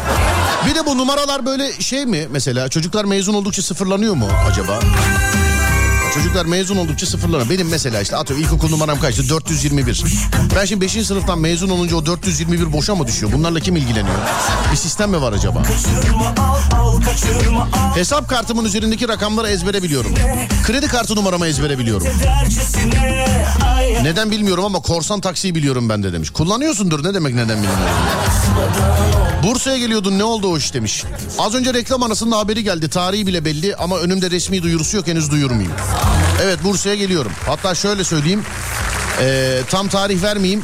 [0.70, 4.80] Bir de bu numaralar böyle şey mi mesela çocuklar mezun oldukça sıfırlanıyor mu acaba?
[6.18, 7.50] Çocuklar mezun oldukça sıfırlanıyor.
[7.50, 9.30] Benim mesela işte atıyorum ilkokul numaram kaçtı?
[9.30, 10.04] 421.
[10.56, 10.92] Ben şimdi 5.
[10.92, 13.32] sınıftan mezun olunca o 421 boşa mı düşüyor?
[13.32, 14.16] Bunlarla kim ilgileniyor?
[14.72, 15.64] Bir sistem mi var acaba?
[17.96, 20.14] Hesap kartımın üzerindeki rakamları ezbere biliyorum.
[20.64, 22.08] Kredi kartı numaramı ezbere biliyorum.
[24.02, 26.30] Neden bilmiyorum ama korsan taksiyi biliyorum ben de demiş.
[26.30, 27.84] Kullanıyorsundur ne demek neden bilmiyorum.
[29.44, 31.04] Bursa'ya geliyordun ne oldu o iş demiş.
[31.40, 32.90] Az önce reklam arasında haberi geldi.
[32.90, 35.74] Tarihi bile belli ama önümde resmi duyurusu yok henüz duyurmayayım.
[36.43, 37.32] Evet Bursa'ya geliyorum.
[37.45, 38.43] Hatta şöyle söyleyeyim.
[39.21, 40.63] Ee, tam tarih vermeyeyim.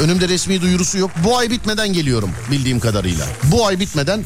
[0.00, 1.10] Önümde resmi duyurusu yok.
[1.24, 3.26] Bu ay bitmeden geliyorum bildiğim kadarıyla.
[3.44, 4.24] Bu ay bitmeden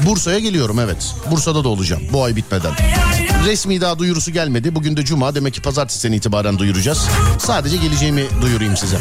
[0.00, 1.14] Bursa'ya geliyorum evet.
[1.30, 2.72] Bursa'da da olacağım bu ay bitmeden.
[3.46, 4.74] Resmi daha duyurusu gelmedi.
[4.74, 7.08] Bugün de cuma demek ki pazartesiden itibaren duyuracağız.
[7.38, 8.96] Sadece geleceğimi duyurayım size.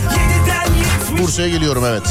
[1.22, 2.04] Bursa'ya geliyorum evet.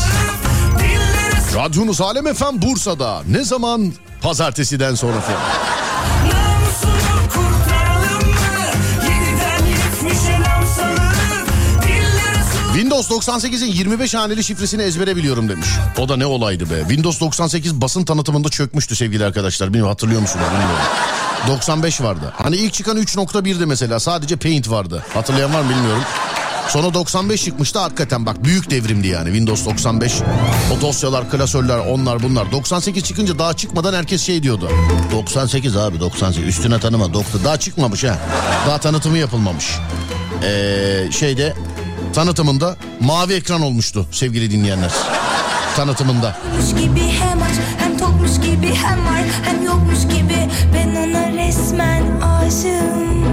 [1.55, 3.23] Radyonuz Alem efem Bursa'da.
[3.29, 3.93] Ne zaman?
[4.23, 5.41] Pazartesiden sonra falan.
[12.79, 15.69] Windows 98'in 25 haneli şifresini ezbere biliyorum demiş.
[15.99, 16.79] O da ne olaydı be.
[16.81, 19.69] Windows 98 basın tanıtımında çökmüştü sevgili arkadaşlar.
[19.69, 20.85] Bilmiyorum hatırlıyor musunuz bilmiyorum.
[21.49, 22.33] 95 vardı.
[22.37, 24.01] Hani ilk çıkan 3.1'di mesela.
[24.01, 25.05] Sadece Paint vardı.
[25.15, 26.03] Hatırlayan var mı bilmiyorum.
[26.69, 30.13] Sonra 95 çıkmıştı hakikaten bak büyük devrimdi yani Windows 95.
[30.79, 32.53] O dosyalar, klasörler, onlar bunlar.
[32.53, 34.71] 98 çıkınca daha çıkmadan herkes şey diyordu.
[35.13, 37.15] 98 abi 98 üstüne tanıma.
[37.15, 38.19] Doktor daha çıkmamış ha.
[38.67, 39.67] Daha tanıtımı yapılmamış.
[40.43, 41.55] Ee, şeyde
[42.19, 44.93] tanıtımında mavi ekran olmuştu sevgili dinleyenler.
[45.77, 46.37] Tanıtımında.
[46.79, 53.25] Gibi hem aç hem tokmuş gibi hem var hem yokmuş gibi ben ona resmen aşığım.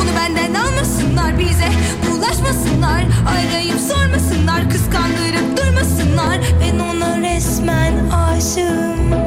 [0.00, 1.68] Bunu benden almasınlar bize
[2.10, 9.23] bulaşmasınlar arayıp sormasınlar kıskandırıp durmasınlar ben ona resmen aşığım.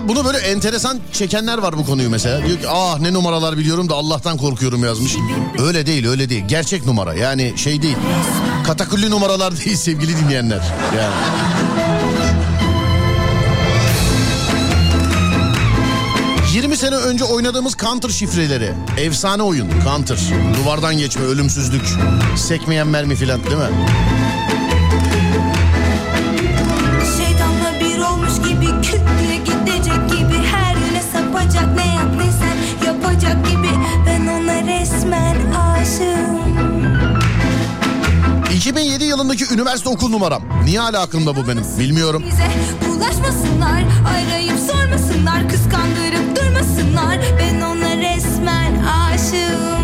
[0.00, 2.46] Tabii bunu böyle enteresan çekenler var bu konuyu mesela.
[2.46, 5.16] Diyor ki ah ne numaralar biliyorum da Allah'tan korkuyorum yazmış.
[5.58, 6.44] Öyle değil öyle değil.
[6.48, 7.96] Gerçek numara yani şey değil.
[8.66, 10.62] Katakulli numaralar değil sevgili dinleyenler.
[10.96, 11.14] Yani.
[16.54, 18.72] ...20 sene önce oynadığımız Counter şifreleri.
[18.98, 20.18] Efsane oyun Counter.
[20.58, 21.84] Duvardan geçme, ölümsüzlük,
[22.36, 23.70] sekmeyen mermi filan değil mi?
[38.60, 40.42] 2007 yılındaki üniversite okul numaram.
[40.64, 41.64] Niye hala aklımda bu benim?
[41.78, 42.24] Bilmiyorum.
[42.88, 47.18] Bulaşmasınlar, arayıp sormasınlar, kıskandırıp durmasınlar.
[47.38, 49.80] Ben ona resmen aşığım.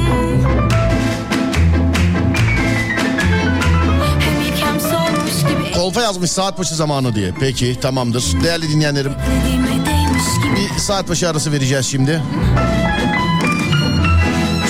[5.75, 7.35] Kolfa yazmış saat başı zamanı diye.
[7.41, 8.25] Peki tamamdır.
[8.45, 9.13] Değerli dinleyenlerim.
[10.57, 12.23] Bir saat başı arası vereceğiz şimdi.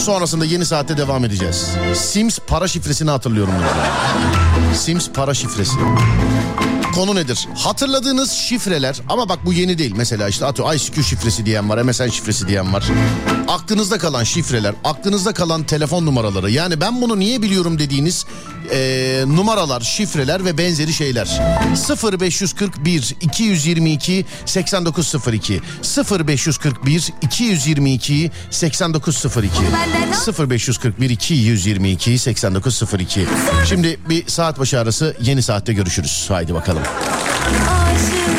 [0.07, 1.67] Sonrasında yeni saatte devam edeceğiz.
[1.95, 3.55] Sims para şifresini hatırlıyorum.
[3.61, 4.75] ben.
[4.75, 5.77] Sims para şifresi.
[6.95, 7.49] Konu nedir?
[7.57, 9.95] Hatırladığınız şifreler ama bak bu yeni değil.
[9.97, 12.85] Mesela işte atıyor ICQ şifresi diyen var, MSN şifresi diyen var.
[13.49, 16.51] Aklınızda kalan şifreler, aklınızda kalan telefon numaraları.
[16.51, 18.27] Yani ben bunu niye biliyorum dediğiniz
[18.73, 21.41] eee, numaralar, şifreler ve benzeri şeyler.
[22.13, 25.61] 0541 222 8902
[26.11, 29.51] 0541 222 8902
[30.51, 33.27] 0541 222 8902
[33.69, 36.25] Şimdi bir saat başı arası yeni saatte görüşürüz.
[36.29, 36.83] Haydi bakalım.
[37.71, 38.37] aşığım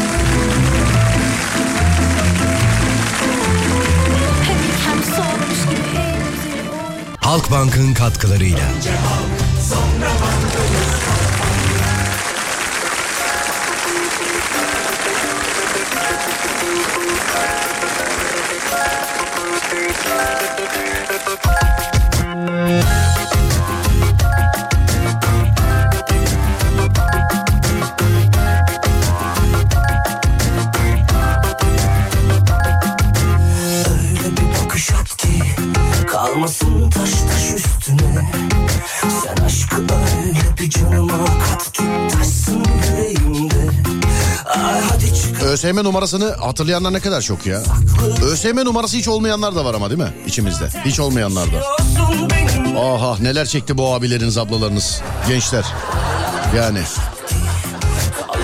[4.44, 5.98] Hem ilk hem sonmuş gibi
[36.38, 38.32] kalmasın taş taş üstüne.
[39.02, 43.70] Sen aşkı öyle canıma kat ki yüreğimde.
[44.46, 45.07] Ay hadi
[45.48, 47.64] ÖSYM numarasını hatırlayanlar ne kadar çok ya.
[48.24, 50.70] ÖSYM numarası hiç olmayanlar da var ama değil mi içimizde?
[50.86, 51.58] Hiç olmayanlar da.
[52.82, 55.66] Aha neler çekti bu abileriniz ablalarınız gençler.
[56.58, 56.80] Yani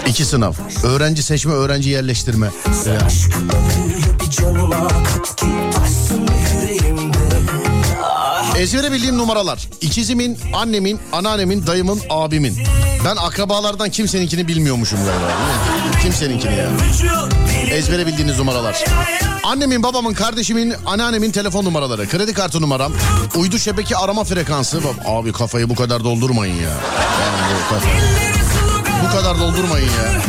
[0.08, 0.54] iki sınav.
[0.84, 2.50] Öğrenci seçme öğrenci yerleştirme.
[2.86, 3.08] Ya.
[8.63, 9.69] Ezbere bildiğim numaralar.
[9.82, 12.58] İkizimin, annemin, anneannemin, dayımın, abimin.
[13.06, 15.32] Ben akrabalardan kimseninkini bilmiyormuşum galiba.
[16.02, 16.69] Kimseninkini ya.
[17.71, 18.84] Ezbere bildiğiniz numaralar.
[19.43, 22.93] Annemin, babamın, kardeşimin, anneannemin telefon numaraları, kredi kartı numaram,
[23.36, 24.82] uydu şebeke arama frekansı.
[25.06, 26.71] Abi kafayı bu kadar doldurmayın ya.
[29.06, 30.21] Bu kadar doldurmayın ya.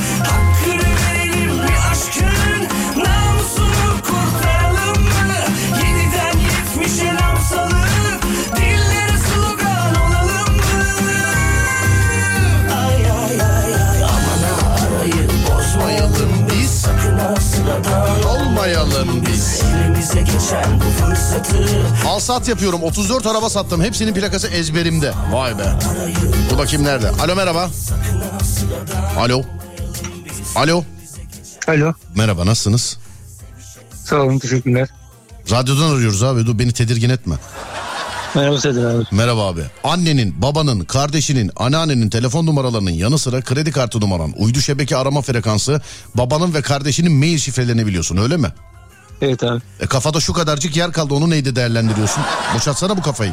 [22.07, 22.83] Al sat yapıyorum.
[22.83, 23.83] 34 araba sattım.
[23.83, 25.13] Hepsinin plakası ezberimde.
[25.33, 25.65] Vay be.
[26.51, 27.11] Dur bakayım nerede?
[27.11, 27.71] Alo merhaba.
[29.19, 29.43] Alo.
[30.57, 30.85] Alo.
[31.69, 31.93] Alo.
[32.17, 32.99] Merhaba nasılsınız?
[34.05, 34.89] Sağ olun teşekkürler.
[35.51, 36.47] Radyodan arıyoruz abi.
[36.47, 37.35] Dur beni tedirgin etme.
[38.35, 39.05] Merhaba Sedat abi.
[39.11, 39.63] Merhaba abi.
[39.85, 45.81] Annenin, babanın, kardeşinin, anneannenin telefon numaralarının yanı sıra kredi kartı numaran, uydu şebeke arama frekansı,
[46.15, 48.49] babanın ve kardeşinin mail şifrelerini biliyorsun öyle mi?
[49.25, 49.61] Evet abi.
[49.81, 52.23] E kafada şu kadarcık yer kaldı onu neydi değerlendiriyorsun?
[52.55, 53.33] Boşaltsana bu kafayı.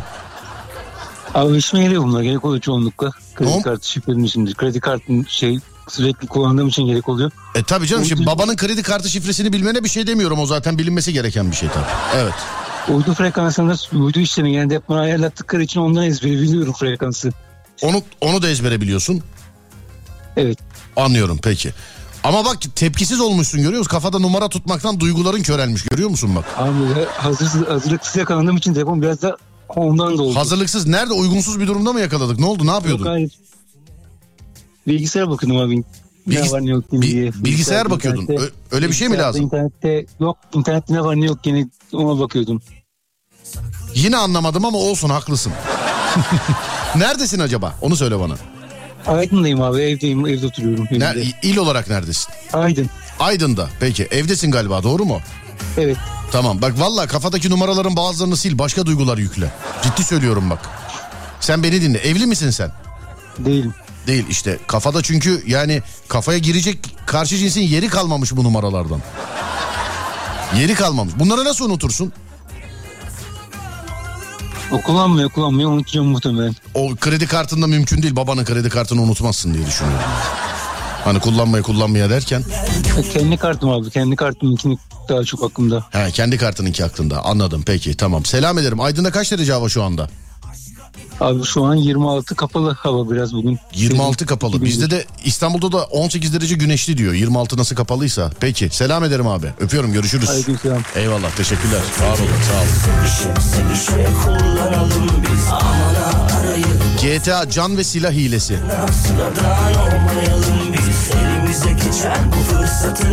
[1.36, 3.12] Abi işime geliyor bunlar gerek oluyor çoğunlukla.
[3.36, 3.62] Kredi Ne?
[3.62, 4.54] kartı şifrelerim içindir.
[4.56, 7.32] Kredi kartın şey sürekli kullandığım için gerek oluyor.
[7.56, 11.14] E tabii canım şimdi babanın kredi kartı şifresini bilmene bir şey demiyorum o zaten bilinmesi
[11.14, 11.86] gereken bir şey tabii.
[12.22, 12.34] Evet.
[12.90, 17.32] Uydu frekansında uydu işlemi yani hep bana ayarlattıkları için ondan ezberi biliyorum frekansı.
[17.82, 19.22] Onu onu da ezbere biliyorsun.
[20.38, 20.58] Evet.
[20.96, 21.74] Anlıyorum peki.
[22.24, 23.90] Ama bak tepkisiz olmuşsun görüyor musun?
[23.92, 26.46] Kafada numara tutmaktan duyguların körelmiş görüyor musun bak?
[26.58, 29.38] Abi hazır, hazırlıksız yakalandığım için telefon biraz da
[29.70, 30.36] ondan da oldu.
[30.36, 32.40] Hazırlıksız nerede uygunsuz bir durumda mı yakaladık?
[32.40, 33.06] Ne oldu ne yapıyordun?
[33.06, 33.32] Yok hayır.
[34.88, 35.84] Bilgisayara bakıyordum abi.
[36.28, 37.32] Bilgis- ne var ne yok diye.
[37.34, 38.22] bilgisayar bakıyordun.
[38.22, 39.42] internette- Ö- öyle bir şey mi lazım?
[39.44, 42.62] İnternette yok internette ne var ne yok yine ona bakıyordum.
[43.96, 45.54] Yine anlamadım ama olsun haklısın.
[46.96, 47.76] Neredesin acaba?
[47.82, 48.36] Onu söyle bana.
[49.08, 50.88] Aydın'dayım abi evdeyim evde oturuyorum.
[50.92, 51.24] Evde.
[51.44, 52.34] il olarak neredesin?
[52.54, 52.90] Aydın.
[53.20, 53.70] Aydın'da.
[53.80, 55.20] Peki evdesin galiba doğru mu?
[55.78, 55.98] Evet.
[56.32, 59.52] Tamam bak valla kafadaki numaraların bazılarını sil başka duygular yükle.
[59.84, 60.70] Ciddi söylüyorum bak.
[61.40, 61.98] Sen beni dinle.
[61.98, 62.72] Evli misin sen?
[63.40, 63.74] Değilim.
[64.08, 64.60] Değil işte.
[64.68, 69.02] Kafada çünkü yani kafaya girecek karşı cinsin yeri kalmamış bu numaralardan.
[70.60, 71.14] Yeri kalmamış.
[71.20, 72.14] Bunları nasıl unutursun?
[74.72, 76.56] O kullanmıyor kullanmıyor unutacağım muhtemelen.
[76.74, 78.16] O kredi kartında mümkün değil.
[78.16, 80.00] Babanın kredi kartını unutmazsın diye düşünüyorum.
[81.04, 82.44] Hani kullanmaya kullanmaya derken.
[83.00, 84.78] E, Kendi kartım abi kendi kartımınkini
[85.10, 85.86] daha çok aklımda.
[85.92, 87.26] He, kendi kartınınki aklında.
[87.26, 88.26] Anladım peki tamam.
[88.26, 88.80] Selam ederim.
[88.80, 90.10] Aydın'da kaç derece hava şu anda?
[91.22, 93.60] Abi şu an 26 kapalı hava biraz bugün.
[93.74, 94.62] 26 kapalı.
[94.66, 97.14] Bizde de İstanbul'da da 18 derece güneşli diyor.
[97.14, 98.32] 26 nasıl kapalıysa.
[98.40, 99.48] Peki selam ederim abi.
[99.60, 100.30] Öpüyorum görüşürüz.
[100.30, 100.82] Aleykümselam.
[100.96, 101.80] Eyvallah teşekkürler.
[102.02, 102.82] Var olun sağ olun.
[107.02, 108.60] GTA can ve silah hilesi.
[109.08, 113.08] Sıradan olmayalım biz Elimize geçen bu fırsatı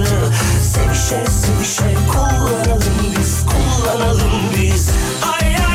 [0.74, 2.82] Sevişe sevişe kullanalım
[3.18, 4.88] biz Kullanalım biz
[5.40, 5.67] Ay ay ay hakkını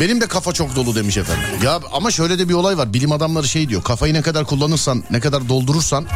[0.00, 1.44] Benim de kafa çok dolu demiş efendim.
[1.64, 2.94] Ya ama şöyle de bir olay var.
[2.94, 3.82] Bilim adamları şey diyor.
[3.82, 6.06] Kafayı ne kadar kullanırsan, ne kadar doldurursan.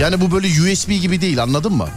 [0.00, 1.88] Yani bu böyle USB gibi değil anladın mı?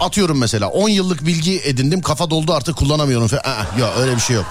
[0.00, 3.28] Atıyorum mesela 10 yıllık bilgi edindim kafa doldu artık kullanamıyorum.
[3.44, 4.46] Aa, ya öyle bir şey yok.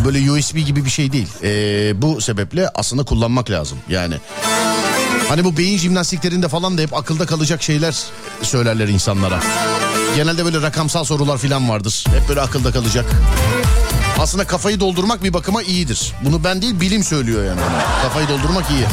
[0.00, 1.28] Bu böyle USB gibi bir şey değil.
[1.42, 4.14] Ee, bu sebeple aslında kullanmak lazım yani.
[5.30, 7.96] Hani bu beyin jimnastiklerinde falan da hep akılda kalacak şeyler
[8.42, 9.40] söylerler insanlara.
[10.16, 12.04] Genelde böyle rakamsal sorular falan vardır.
[12.08, 13.04] Hep böyle akılda kalacak.
[14.18, 16.12] Aslında kafayı doldurmak bir bakıma iyidir.
[16.24, 17.60] Bunu ben değil bilim söylüyor yani.
[18.02, 18.84] Kafayı doldurmak iyi.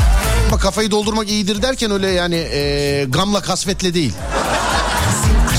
[0.47, 4.13] Ama kafayı doldurmak iyidir derken öyle yani e, gamla kasvetle değil.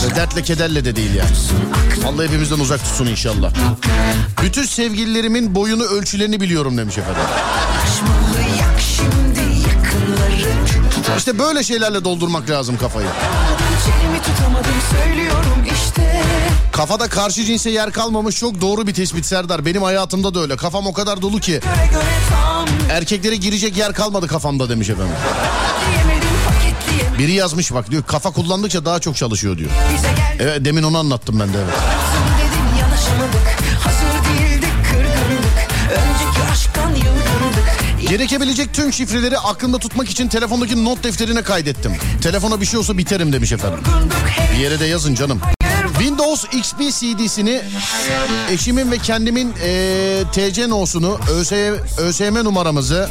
[0.07, 1.31] Ve dertle kederle de değil yani.
[2.09, 3.53] Allah hepimizden uzak tutsun inşallah.
[4.43, 7.23] Bütün sevgililerimin boyunu ölçülerini biliyorum demiş efendim.
[11.17, 13.07] İşte böyle şeylerle doldurmak lazım kafayı.
[13.87, 16.23] Çenemi tutamadım söylüyorum işte
[16.73, 19.67] Kafada karşı cinse yer kalmamış çok doğru bir tespit Serdar.
[19.67, 20.57] Benim hayatımda da öyle.
[20.57, 25.15] Kafam o kadar dolu ki Göre göre tam erkeklere girecek yer kalmadı kafamda demiş efendim.
[27.19, 29.71] Biri yazmış bak diyor kafa kullandıkça daha çok çalışıyor diyor.
[30.41, 31.75] Evet demin onu anlattım ben de evet.
[38.09, 41.97] Gerekebilecek tüm şifreleri aklımda tutmak için telefondaki not defterine kaydettim.
[42.23, 43.81] Telefona bir şey olsa biterim demiş efendim.
[44.55, 45.41] Bir yere de yazın canım.
[45.99, 47.63] Windows XP CD'sini
[48.51, 53.11] eşimin ve kendimin eee TC nosunu, ÖSYM, ÖSYM numaramızı,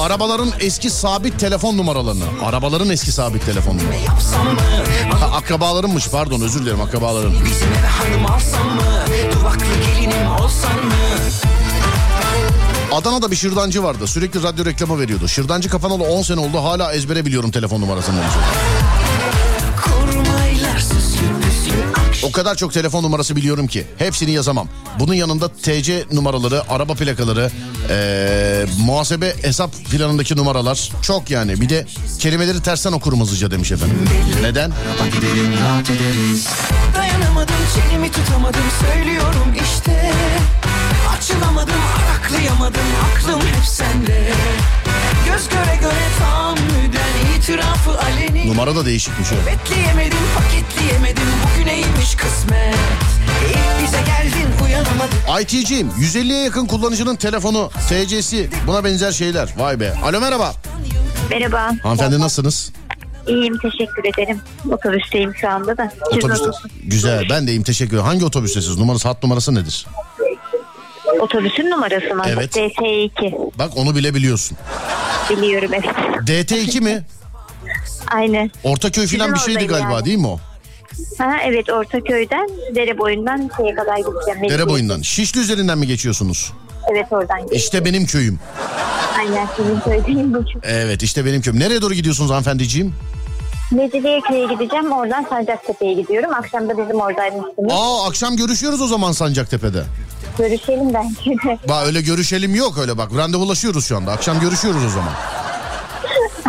[0.00, 5.14] arabaların eski sabit telefon numaralarını, arabaların eski sabit telefon numaralarını.
[5.20, 5.42] Ha,
[6.12, 7.44] pardon özür dilerim akrabalarım.
[7.44, 8.82] Bizim eve hanım alsam mı
[9.32, 10.94] Duvaklı gelinim olsam mı
[12.98, 14.06] Adana'da bir şırdancı vardı.
[14.06, 15.28] Sürekli radyo reklamı veriyordu.
[15.28, 16.58] Şırdancı kafanalı 10 sene oldu.
[16.58, 18.20] Hala ezbere biliyorum telefon numarasını.
[22.22, 23.86] O kadar çok telefon numarası biliyorum ki.
[23.98, 24.68] Hepsini yazamam.
[24.98, 27.50] Bunun yanında TC numaraları, araba plakaları,
[27.90, 30.90] eee, muhasebe hesap planındaki numaralar.
[31.02, 31.60] Çok yani.
[31.60, 31.86] Bir de
[32.18, 33.98] kelimeleri tersten okurum hızlıca demiş efendim.
[34.42, 34.72] Neden?
[36.94, 40.12] Dayanamadım çenemi tutamadım söylüyorum işte
[41.18, 42.80] Açılamadım araklayamadım
[43.14, 44.32] aklım hep sende
[45.26, 49.46] Göz göre göre tahammüden itirafı aleni Numara da değişikmiş o.
[49.46, 51.24] Bekleyemedim paketleyemedim
[51.78, 52.74] bugüneymiş kısmet
[53.48, 55.88] İlk bize geldin uyanamadım IT'ciyim.
[56.00, 59.54] 150'ye yakın kullanıcının telefonu, TC'si buna benzer şeyler.
[59.56, 59.94] Vay be.
[60.04, 60.54] Alo merhaba.
[61.30, 61.72] Merhaba.
[61.82, 62.72] Hanımefendi nasılsınız?
[63.26, 64.40] İyiyim teşekkür ederim.
[64.70, 65.90] Otobüsteyim şu anda da.
[65.90, 66.28] Siz Otobüste.
[66.28, 66.72] nasılsınız?
[66.84, 67.26] Güzel.
[67.30, 67.62] Ben de iyiyim.
[67.62, 68.04] Teşekkür ederim.
[68.06, 68.78] Hangi otobüstesiniz?
[68.78, 69.86] Numarası, hat numarası nedir?
[71.20, 72.22] Otobüsün numarası mı?
[72.26, 72.56] Evet.
[72.56, 73.50] DT2.
[73.58, 74.58] Bak onu bile biliyorsun.
[75.30, 75.84] Biliyorum evet.
[76.28, 77.02] DT2 mi?
[78.14, 78.50] Aynen.
[78.64, 80.04] Ortaköy falan bir şeydi galiba yani.
[80.04, 80.40] değil mi o?
[81.18, 84.50] Ha, evet Ortaköy'den dere boyundan şeye kadar gideceğim.
[84.50, 85.02] Dere boyundan.
[85.02, 86.52] Şişli üzerinden mi geçiyorsunuz?
[86.92, 87.62] Evet oradan gideceğim.
[87.64, 88.38] İşte benim köyüm.
[89.18, 90.44] Aynen sizin söylediğim bu.
[90.62, 91.60] Evet işte benim köyüm.
[91.60, 92.94] Nereye doğru gidiyorsunuz hanımefendiciğim?
[93.72, 94.92] Mecidiyeköy'e gideceğim.
[94.92, 96.34] Oradan Sancaktepe'ye gidiyorum.
[96.34, 97.72] Akşam da bizim oradaymışsınız.
[97.72, 99.82] Aa akşam görüşüyoruz o zaman Sancaktepe'de.
[100.38, 101.58] Görüşelim belki de.
[101.68, 103.10] Bak öyle görüşelim yok öyle bak.
[103.16, 104.12] Randevulaşıyoruz şu anda.
[104.12, 105.12] Akşam görüşüyoruz o zaman.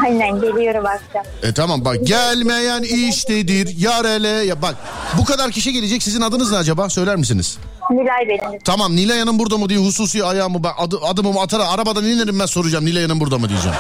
[0.03, 1.23] Aynen geliyorum akşam.
[1.43, 4.27] E tamam bak gelmeyen iştedir yar ele.
[4.27, 4.75] Ya bak
[5.17, 7.57] bu kadar kişi gelecek sizin adınız ne acaba söyler misiniz?
[7.91, 8.59] Nilay benim.
[8.65, 12.45] Tamam Nilay Hanım burada mı diye hususi ayağımı ben adı, adımımı atar arabadan inerim ben
[12.45, 13.77] soracağım Nilay Hanım burada mı diyeceğim.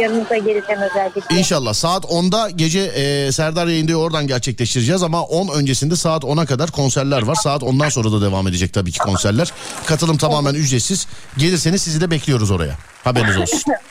[0.00, 1.36] Yanınıza geleceğim özellikle.
[1.38, 6.70] İnşallah saat 10'da gece e, Serdar yayında oradan gerçekleştireceğiz ama 10 öncesinde saat 10'a kadar
[6.70, 7.34] konserler var.
[7.34, 9.52] Saat 10'dan sonra da devam edecek tabii ki konserler.
[9.86, 11.06] Katılım tamamen ücretsiz.
[11.38, 12.74] Gelirseniz sizi de bekliyoruz oraya.
[13.04, 13.60] Haberiniz olsun.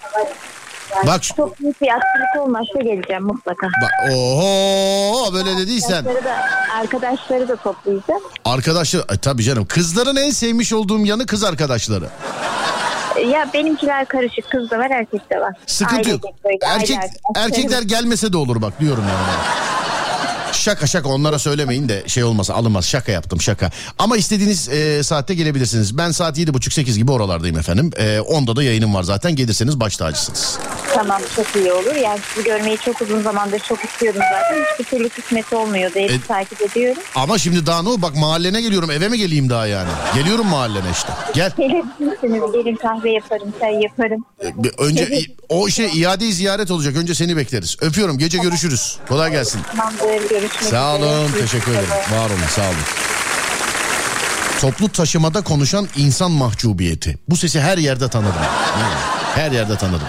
[1.07, 3.67] Bak şu- Çok büyük bir aktivite olmazsa geleceğim mutlaka.
[3.67, 6.35] bak oho böyle dediysen Arkadaşları da,
[6.79, 8.21] arkadaşları da toplayacağım.
[8.45, 12.05] arkadaşlar e, tabii canım kızların en sevmiş olduğum yanı kız arkadaşları.
[13.31, 14.49] Ya benimkiler karışık.
[14.51, 15.53] Kız da var erkek de var.
[15.65, 16.21] Sıkıntı yok.
[16.25, 19.37] Ailecek böyle, Erkek aile erkekler gelmese de olur bak diyorum yani.
[20.69, 22.85] Şaka şaka onlara söylemeyin de şey olmasa alınmaz.
[22.85, 23.71] Şaka yaptım şaka.
[23.99, 25.97] Ama istediğiniz e, saatte gelebilirsiniz.
[25.97, 27.91] Ben saat 7.30-8 gibi oralardayım efendim.
[27.97, 29.35] E, 10'da da yayınım var zaten.
[29.35, 30.59] Gelirseniz baş tacısınız.
[30.93, 31.95] Tamam çok iyi olur.
[31.95, 34.63] Yani sizi görmeyi çok uzun zamandır çok istiyordum zaten.
[34.73, 35.99] Hiçbir türlü kısmet olmuyordu.
[35.99, 37.01] Evi E- takip ediyorum.
[37.15, 38.01] Ama şimdi daha ne?
[38.01, 38.91] Bak mahallene geliyorum.
[38.91, 39.89] Eve mi geleyim daha yani?
[40.15, 41.09] Geliyorum mahallene işte.
[41.33, 41.51] Gel.
[41.57, 42.51] Gelebilirsiniz.
[42.53, 44.25] Gelin kahve yaparım, çay yaparım.
[44.43, 44.47] E,
[44.77, 45.09] Önce
[45.49, 46.95] o şey iade ziyaret olacak.
[46.95, 47.77] Önce seni bekleriz.
[47.81, 48.17] Öpüyorum.
[48.17, 48.97] Gece görüşürüz.
[49.07, 49.59] Kolay gelsin.
[49.71, 50.29] Tamamdır.
[50.29, 50.58] Görüşürüz.
[50.61, 51.05] Sağ üzere.
[51.05, 51.89] olun, teşekkür ederim.
[51.89, 52.75] Var olun, sağ olun.
[54.61, 57.17] Toplu taşımada konuşan insan mahcubiyeti.
[57.29, 58.41] Bu sesi her yerde tanıdım.
[59.35, 60.07] Her yerde tanıdım.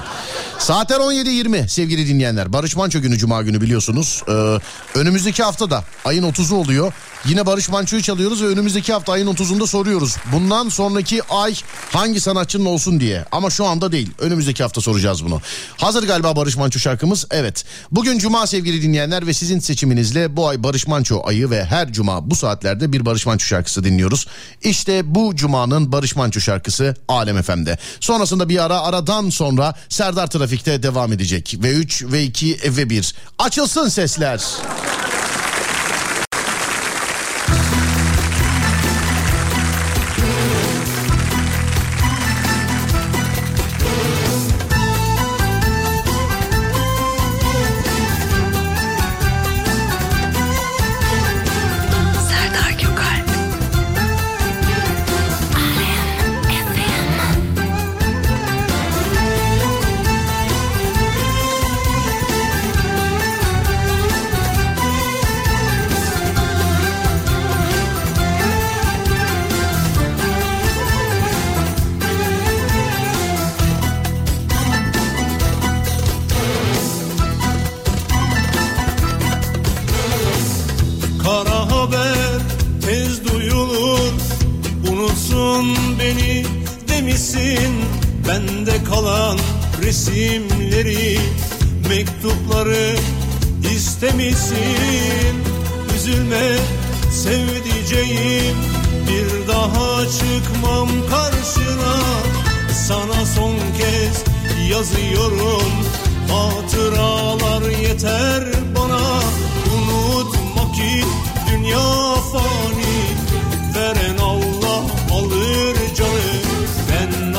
[0.58, 2.52] Saatler 17.20 sevgili dinleyenler.
[2.52, 4.22] Barış Manço günü Cuma günü biliyorsunuz.
[4.28, 4.58] Ee,
[4.98, 6.92] önümüzdeki hafta da ayın 30'u oluyor.
[7.24, 10.16] Yine Barış Manço'yu çalıyoruz ve önümüzdeki hafta ayın 30'unda soruyoruz.
[10.32, 11.54] Bundan sonraki ay
[11.92, 13.24] hangi sanatçının olsun diye.
[13.32, 14.10] Ama şu anda değil.
[14.18, 15.40] Önümüzdeki hafta soracağız bunu.
[15.76, 17.26] Hazır galiba Barış Manço şarkımız.
[17.30, 17.64] Evet.
[17.90, 22.30] Bugün Cuma sevgili dinleyenler ve sizin seçiminizle bu ay Barış Manço ayı ve her Cuma
[22.30, 24.26] bu saatlerde bir Barış Manço şarkısı dinliyoruz.
[24.62, 27.78] İşte bu Cuma'nın Barış Manço şarkısı Alem FM'de.
[28.00, 31.54] Sonrasında bir ara aradan sonra Serdar Trafik'te devam edecek.
[31.54, 33.14] V3, V2, V1.
[33.38, 34.40] Açılsın sesler.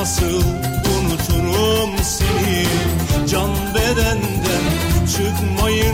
[0.02, 0.42] Nasıl
[0.98, 2.66] unuturum seni?
[3.28, 4.64] Can bedenden
[5.08, 5.91] çıkmayınca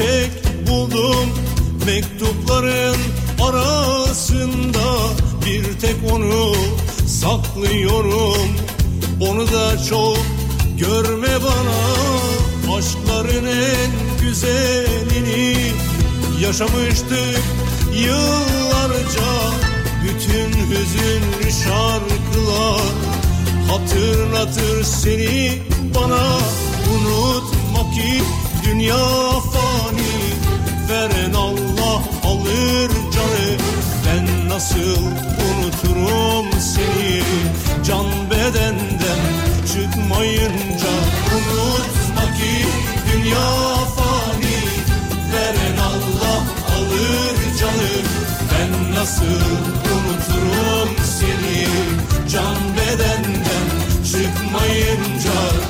[0.00, 0.30] çiçek
[0.68, 1.28] buldum.
[1.86, 2.96] Mektupların
[3.42, 4.84] arasında
[5.46, 6.54] Bir tek onu
[7.06, 8.48] saklıyorum.
[9.20, 10.18] Onu da çok
[10.78, 11.80] görme bana.
[12.76, 15.56] Aşkların en güzelini
[16.40, 17.42] Yaşamıştık
[17.94, 19.30] yıllarca.
[20.04, 22.80] Bütün hüzünlü şarkılar
[23.68, 25.62] Hatırlatır seni
[25.94, 26.38] bana.
[26.94, 28.22] Unutma ki
[28.70, 28.96] dünya
[29.52, 30.12] fani
[30.88, 33.50] Veren Allah alır canı.
[34.06, 35.02] Ben nasıl
[35.46, 37.22] unuturum seni?
[37.84, 39.20] Can bedenden
[39.72, 40.92] çıkmayınca
[41.36, 42.66] Unutma ki
[43.12, 43.50] dünya
[43.96, 44.60] fani
[45.32, 46.42] Veren Allah
[46.76, 47.92] alır canı.
[48.52, 49.40] Ben nasıl
[49.92, 51.66] unuturum seni?
[52.32, 53.66] Can bedenden
[54.04, 55.69] çıkmayınca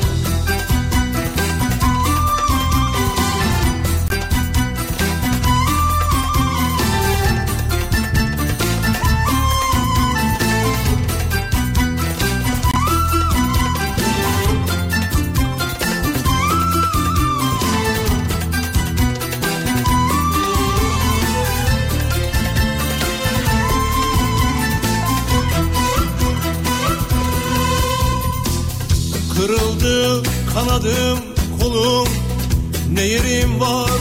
[33.00, 34.00] Ne yerim var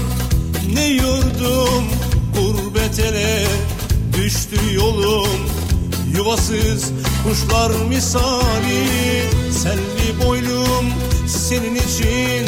[0.74, 1.84] ne yurdum
[2.36, 3.46] Gurbet ele
[4.18, 5.40] düştü yolum.
[6.16, 6.92] Yuvasız
[7.24, 8.86] kuşlar misali
[9.52, 10.86] Selvi boylum.
[11.28, 12.48] Senin için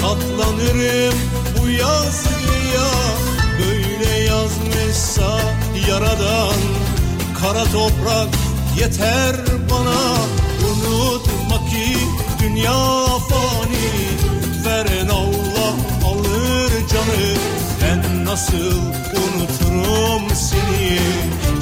[0.00, 1.14] Katlanırım
[1.58, 2.90] bu yazıya.
[3.58, 5.40] Böyle yazmışsa
[5.88, 6.60] yaradan
[7.40, 8.28] Kara toprak
[8.80, 9.36] yeter
[9.70, 10.16] bana.
[10.68, 11.96] Unutma ki
[12.40, 14.11] dünya fani
[17.02, 17.36] alır canı
[17.82, 18.76] Ben nasıl
[19.12, 20.98] unuturum seni?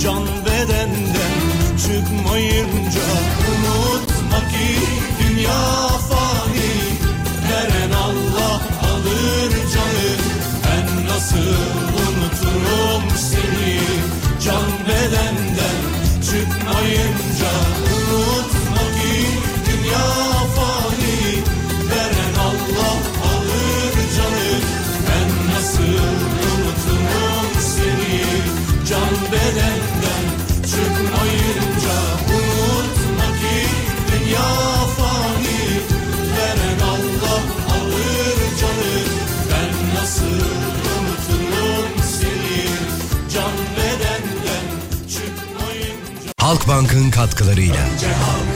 [0.03, 1.37] Can bedenden
[1.79, 3.01] çıkmayınca
[3.51, 4.79] Unutma ki
[5.21, 5.80] dünya
[29.33, 30.25] bedenden
[30.63, 32.01] çıkmayınca
[46.51, 47.75] Halkbank'ın katkılarıyla.
[47.75, 48.50] Önce halk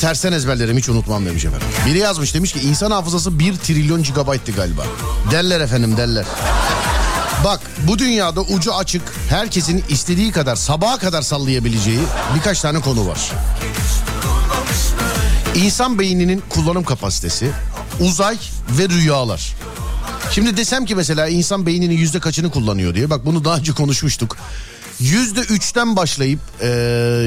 [0.00, 1.68] tersten ezberlerim hiç unutmam demiş efendim.
[1.86, 4.82] Biri yazmış demiş ki insan hafızası 1 trilyon gigabayttı galiba.
[5.30, 6.24] Derler efendim derler.
[7.44, 12.00] Bak bu dünyada ucu açık herkesin istediği kadar sabaha kadar sallayabileceği
[12.36, 13.32] birkaç tane konu var.
[15.54, 17.50] İnsan beyninin kullanım kapasitesi,
[18.00, 18.38] uzay
[18.78, 19.54] ve rüyalar.
[20.32, 23.10] Şimdi desem ki mesela insan beyninin yüzde kaçını kullanıyor diye.
[23.10, 24.36] Bak bunu daha önce konuşmuştuk.
[25.00, 26.68] Yüzde üçten başlayıp e,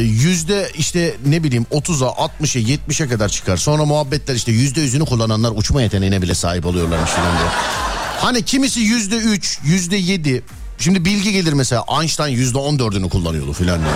[0.01, 3.57] yüzde işte ne bileyim 30'a 60'a 70'e kadar çıkar.
[3.57, 7.47] Sonra muhabbetler işte yüzde yüzünü kullananlar uçma yeteneğine bile sahip oluyorlarmış falan diye.
[8.19, 10.43] Hani kimisi yüzde üç, yüzde yedi.
[10.79, 13.93] Şimdi bilgi gelir mesela Einstein yüzde on dördünü kullanıyordu filan diye.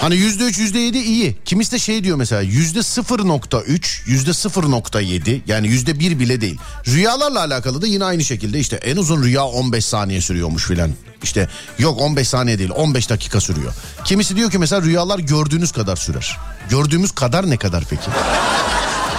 [0.00, 1.36] Hani yüzde üç yüzde yedi iyi.
[1.44, 5.98] Kimisi de şey diyor mesela yüzde sıfır nokta üç yüzde sıfır nokta yedi yani yüzde
[5.98, 6.58] bir bile değil.
[6.86, 10.90] Rüyalarla alakalı da yine aynı şekilde işte en uzun rüya 15 saniye sürüyormuş filan.
[11.22, 13.72] İşte yok 15 saniye değil 15 dakika sürüyor.
[14.04, 16.38] Kimisi diyor ki mesela rüyalar gördüğünüz kadar sürer.
[16.70, 18.10] Gördüğümüz kadar ne kadar peki?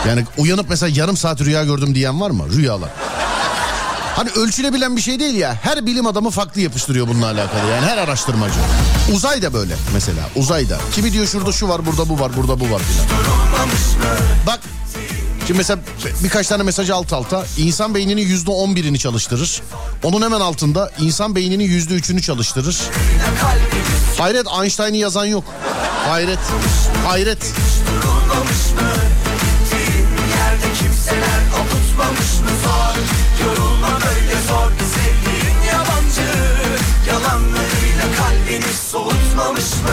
[0.07, 2.45] Yani uyanıp mesela yarım saat rüya gördüm diyen var mı?
[2.57, 2.89] Rüyalar.
[4.19, 5.59] Hani ölçülebilen bir şey değil ya.
[5.61, 7.69] Her bilim adamı farklı yapıştırıyor bununla alakalı.
[7.71, 8.59] Yani her araştırmacı.
[9.13, 10.29] Uzay da böyle mesela.
[10.35, 10.79] Uzay da.
[10.95, 13.07] Kimi diyor şurada şu var, burada bu var, burada bu var filan.
[14.47, 14.59] Bak
[15.47, 15.79] Şimdi mesela
[16.23, 19.61] birkaç tane mesaj alt alta insan beyninin yüzde on birini çalıştırır.
[20.03, 22.77] Onun hemen altında insan beyninin yüzde üçünü çalıştırır.
[24.17, 25.43] Hayret Einstein'ı yazan yok.
[26.07, 26.39] Hayret.
[27.07, 27.53] Hayret.
[39.39, 39.89] Soğutmamış mı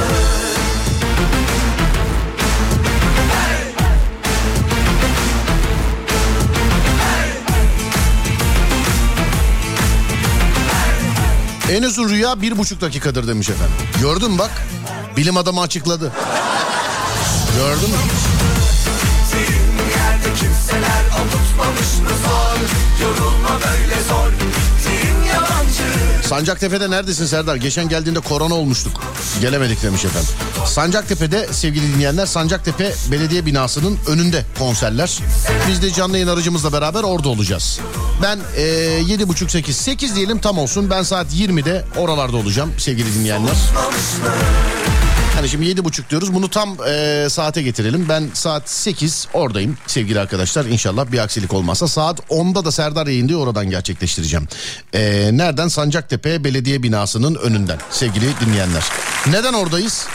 [11.71, 13.75] En uzun rüya bir buçuk dakikadır demiş efendim.
[14.01, 14.51] Gördün bak.
[15.17, 16.13] Bilim adamı açıkladı.
[17.57, 17.97] Gördün mü?
[20.41, 22.59] Kimseler avutmamış mı zor
[23.03, 24.66] Yorulma böyle zor
[26.29, 27.57] Sancaktepe'de neredesin Serdar?
[27.57, 29.03] Geçen geldiğinde korona olmuştuk.
[29.41, 30.29] Gelemedik demiş efendim.
[30.67, 35.19] Sancaktepe'de sevgili dinleyenler Sancaktepe Belediye Binası'nın önünde konserler.
[35.69, 37.81] Biz de canlı yayın aracımızla beraber orada olacağız.
[38.23, 38.63] Ben e,
[39.07, 40.91] yedi buçuk sekiz sekiz diyelim tam olsun.
[40.91, 43.55] Ben saat 20'de oralarda olacağım sevgili dinleyenler.
[45.37, 48.07] Hani şimdi yedi buçuk diyoruz bunu tam e, saate getirelim.
[48.09, 50.65] Ben saat 8 oradayım sevgili arkadaşlar.
[50.65, 54.49] İnşallah bir aksilik olmazsa saat 10'da da Serdar yayın diye oradan gerçekleştireceğim.
[54.93, 55.69] E, nereden?
[55.69, 58.85] Sancaktepe Belediye Binası'nın önünden sevgili dinleyenler.
[59.27, 60.07] Neden oradayız?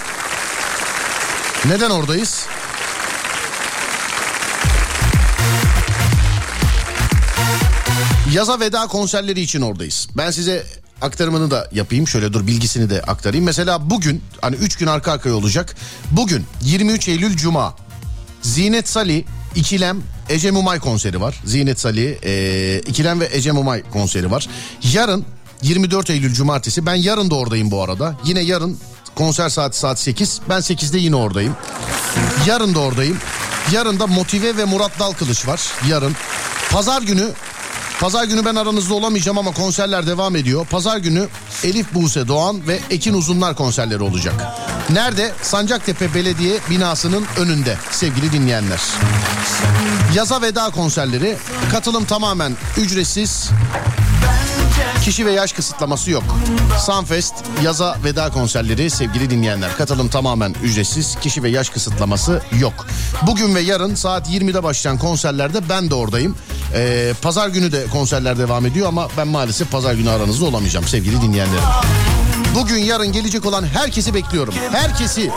[1.66, 2.46] Neden oradayız?
[8.34, 10.08] Yaza veda konserleri için oradayız.
[10.18, 10.64] Ben size
[11.02, 12.08] aktarımını da yapayım.
[12.08, 13.46] Şöyle dur bilgisini de aktarayım.
[13.46, 15.76] Mesela bugün hani 3 gün arka arkaya olacak.
[16.12, 17.76] Bugün 23 Eylül Cuma.
[18.42, 19.24] Zinet Salih,
[19.56, 21.40] İkilem, Ece Mumay konseri var.
[21.46, 24.48] Zinet Salih, e, İkilem ve Ece Mumay konseri var.
[24.94, 25.26] Yarın
[25.62, 26.86] 24 Eylül Cumartesi.
[26.86, 28.16] Ben yarın da oradayım bu arada.
[28.26, 28.80] Yine yarın
[29.16, 30.42] konser saati saat 8.
[30.50, 31.56] Ben 8'de yine oradayım.
[32.48, 33.18] Yarın da oradayım.
[33.72, 35.62] Yarın da Motive ve Murat Dalkılıç var.
[35.90, 36.16] Yarın.
[36.72, 37.30] Pazar günü
[38.02, 40.66] Pazar günü ben aranızda olamayacağım ama konserler devam ediyor.
[40.66, 41.28] Pazar günü
[41.64, 44.34] Elif Buse Doğan ve Ekin Uzunlar konserleri olacak.
[44.90, 45.32] Nerede?
[45.42, 48.80] Sancaktepe Belediye binasının önünde sevgili dinleyenler.
[50.16, 51.38] Yaza veda konserleri.
[51.72, 53.50] Katılım tamamen ücretsiz.
[55.06, 56.24] Kişi ve yaş kısıtlaması yok.
[56.86, 57.34] Sunfest
[57.64, 59.78] yaza veda konserleri sevgili dinleyenler.
[59.78, 61.18] Katılım tamamen ücretsiz.
[61.22, 62.88] Kişi ve yaş kısıtlaması yok.
[63.28, 66.36] Bugün ve yarın saat 20'de başlayan konserlerde ben de oradayım.
[66.76, 71.22] Ee, pazar günü de konserler devam ediyor ama ben maalesef pazar günü aranızda olamayacağım sevgili
[71.22, 71.64] dinleyenlerim.
[72.56, 74.54] Bugün yarın gelecek olan herkesi bekliyorum.
[74.72, 75.32] Herkesi.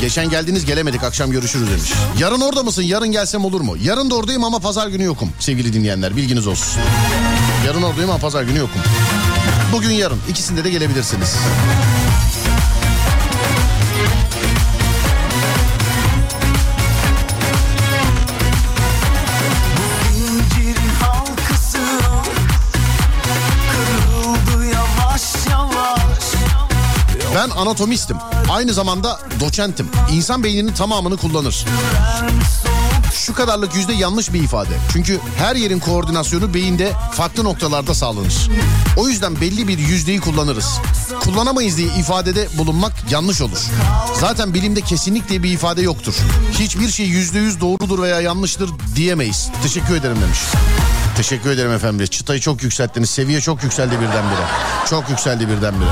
[0.00, 1.92] Geçen geldiniz gelemedik akşam görüşürüz demiş.
[2.18, 2.82] Yarın orada mısın?
[2.82, 3.76] Yarın gelsem olur mu?
[3.82, 6.82] Yarın da oradayım ama pazar günü yokum sevgili dinleyenler bilginiz olsun.
[7.66, 8.80] Yarın oradayım ama pazar günü yokum.
[9.72, 11.36] Bugün yarın ikisinde de gelebilirsiniz.
[27.40, 28.16] Ben anatomistim.
[28.50, 29.88] Aynı zamanda doçentim.
[30.12, 31.64] İnsan beyninin tamamını kullanır.
[33.14, 34.68] Şu kadarlık yüzde yanlış bir ifade.
[34.92, 38.50] Çünkü her yerin koordinasyonu beyinde farklı noktalarda sağlanır.
[38.96, 40.80] O yüzden belli bir yüzdeyi kullanırız.
[41.20, 43.58] Kullanamayız diye ifadede bulunmak yanlış olur.
[44.20, 46.14] Zaten bilimde kesinlikle bir ifade yoktur.
[46.58, 49.48] Hiçbir şey yüzde yüz doğrudur veya yanlıştır diyemeyiz.
[49.62, 50.38] Teşekkür ederim demiş.
[51.20, 52.06] Teşekkür ederim efendim.
[52.06, 53.10] Çıtayı çok yükselttiniz.
[53.10, 54.46] Seviye çok yükseldi birdenbire.
[54.90, 55.88] Çok yükseldi birdenbire.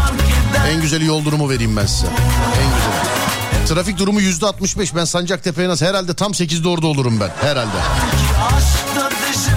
[0.69, 2.07] En güzeli yol durumu vereyim ben size.
[2.07, 3.67] En güzeli.
[3.69, 4.95] Trafik durumu yüzde 65.
[4.95, 5.87] Ben Sancaktepe'ye nasıl?
[5.87, 7.31] Herhalde tam 8'de orada olurum ben.
[7.41, 7.77] Herhalde.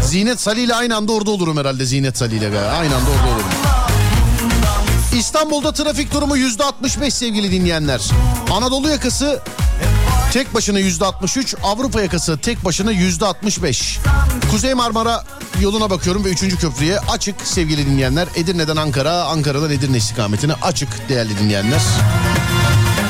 [0.03, 2.59] Zinet Salih ile aynı anda orada olurum herhalde Zinet Salih ile.
[2.59, 3.47] Aynı anda orada olurum.
[5.17, 8.01] İstanbul'da trafik durumu yüzde 65 sevgili dinleyenler.
[8.51, 9.41] Anadolu yakası
[10.33, 13.99] tek başına yüzde 63, Avrupa yakası tek başına yüzde 65.
[14.51, 15.23] Kuzey Marmara
[15.61, 16.59] yoluna bakıyorum ve 3.
[16.59, 18.27] köprüye açık sevgili dinleyenler.
[18.35, 21.81] Edirne'den Ankara, Ankara'dan Edirne istikametine açık değerli dinleyenler.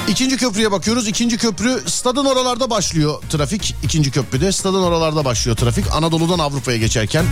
[0.09, 1.07] İkinci köprüye bakıyoruz.
[1.07, 3.75] İkinci köprü stadın oralarda başlıyor trafik.
[3.83, 5.85] İkinci köprüde stadın oralarda başlıyor trafik.
[5.93, 7.25] Anadolu'dan Avrupa'ya geçerken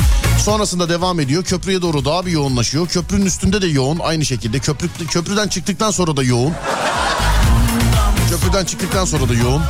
[0.44, 1.44] sonrasında devam ediyor.
[1.44, 2.88] Köprüye doğru daha bir yoğunlaşıyor.
[2.88, 4.60] Köprünün üstünde de yoğun aynı şekilde.
[4.60, 6.54] Köprü, köprüden çıktıktan sonra da yoğun.
[8.30, 9.62] Köprüden çıktıktan sonra da yoğun.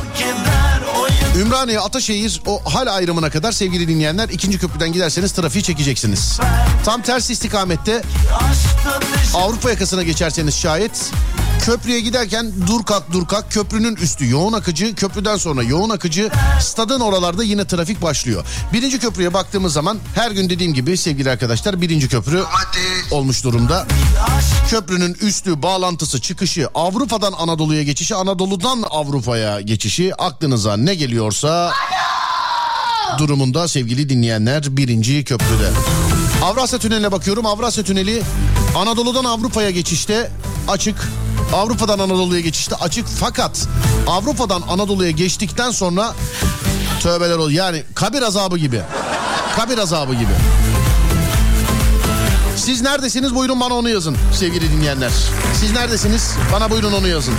[1.40, 6.40] Ümraniye, Ataşehir o hal ayrımına kadar sevgili dinleyenler ikinci köprüden giderseniz trafiği çekeceksiniz.
[6.84, 8.02] Tam ters istikamette
[9.34, 11.10] Avrupa yakasına geçerseniz şayet
[11.60, 16.30] köprüye giderken dur kalk dur kalk köprünün üstü yoğun akıcı köprüden sonra yoğun akıcı
[16.60, 18.44] stadın oralarda yine trafik başlıyor.
[18.72, 22.42] Birinci köprüye baktığımız zaman her gün dediğim gibi sevgili arkadaşlar birinci köprü
[23.10, 23.86] olmuş durumda.
[24.70, 31.72] Köprünün üstü bağlantısı çıkışı Avrupa'dan Anadolu'ya geçişi Anadolu'dan Avrupa'ya geçişi aklınıza ne geliyorsa
[33.18, 35.70] durumunda sevgili dinleyenler birinci köprüde.
[36.42, 37.46] Avrasya Tüneli'ne bakıyorum.
[37.46, 38.22] Avrasya Tüneli
[38.76, 40.30] Anadolu'dan Avrupa'ya geçişte
[40.68, 41.08] açık.
[41.54, 43.66] Avrupa'dan Anadolu'ya geçişte açık fakat
[44.06, 46.14] Avrupa'dan Anadolu'ya geçtikten sonra
[47.02, 48.80] tövbeler ol yani kabir azabı gibi.
[49.56, 50.32] Kabir azabı gibi.
[52.56, 55.10] Siz neredesiniz buyurun bana onu yazın sevgili dinleyenler.
[55.60, 57.34] Siz neredesiniz bana buyurun onu yazın.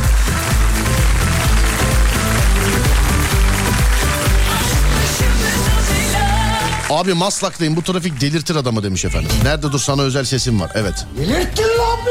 [6.90, 9.32] Abi Maslak'tayım bu trafik delirtir adamı demiş efendim.
[9.44, 10.72] Nerede dur sana özel sesim var.
[10.76, 11.06] Evet.
[11.20, 12.02] Ölürdük falan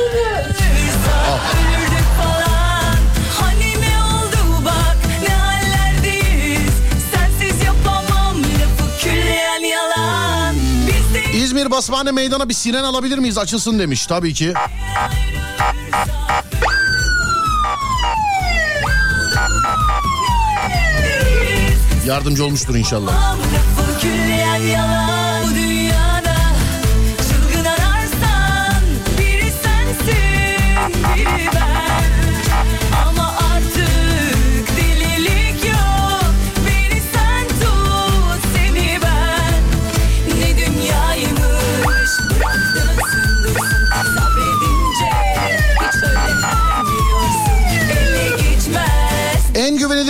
[11.51, 13.39] İzmir Basmane Meydan'a bir siren alabilir miyiz?
[13.39, 14.55] Açılsın demiş tabii ki.
[22.07, 23.37] Yardımcı olmuştur inşallah.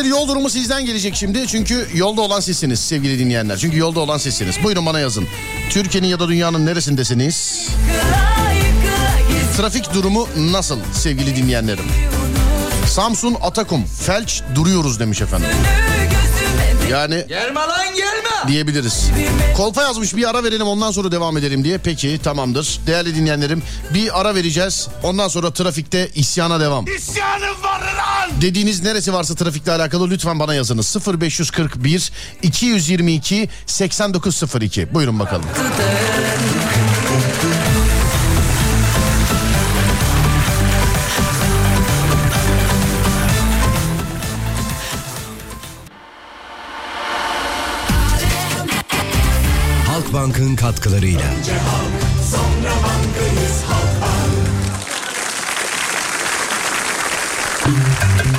[0.01, 1.47] Güvenilir yol durumu sizden gelecek şimdi.
[1.47, 3.57] Çünkü yolda olan sizsiniz sevgili dinleyenler.
[3.57, 4.63] Çünkü yolda olan sizsiniz.
[4.65, 5.29] Buyurun bana yazın.
[5.71, 7.69] Türkiye'nin ya da dünyanın neresindesiniz?
[9.57, 11.85] Trafik durumu nasıl sevgili dinleyenlerim?
[12.89, 15.49] Samsun Atakum felç duruyoruz demiş efendim.
[16.91, 19.11] Yani Gelme lan gelme diyebiliriz.
[19.57, 21.79] Kolpa yazmış bir ara verelim ondan sonra devam edelim diye.
[21.79, 22.81] Peki tamamdır.
[22.87, 23.63] Değerli dinleyenlerim
[23.95, 24.89] bir ara vereceğiz.
[25.03, 26.85] Ondan sonra trafikte isyana devam.
[26.87, 27.90] İsyanım var
[28.41, 30.97] Dediğiniz neresi varsa trafikle alakalı lütfen bana yazınız.
[31.23, 32.13] 0541
[32.43, 34.95] 222 8902.
[34.95, 35.47] Buyurun bakalım.
[49.87, 51.21] Halkbank'ın katkılarıyla.
[51.39, 52.60] Önce halk, sonra...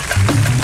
[0.01, 0.60] Mm-hmm.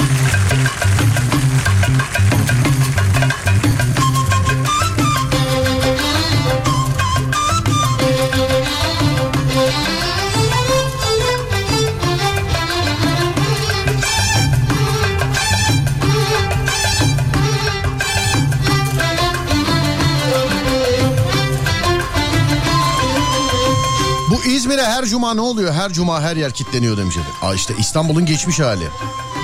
[24.97, 25.73] Her cuma ne oluyor?
[25.73, 27.33] Her cuma her yer kilitleniyor demiş efendim.
[27.41, 28.87] Aa işte İstanbul'un geçmiş hali.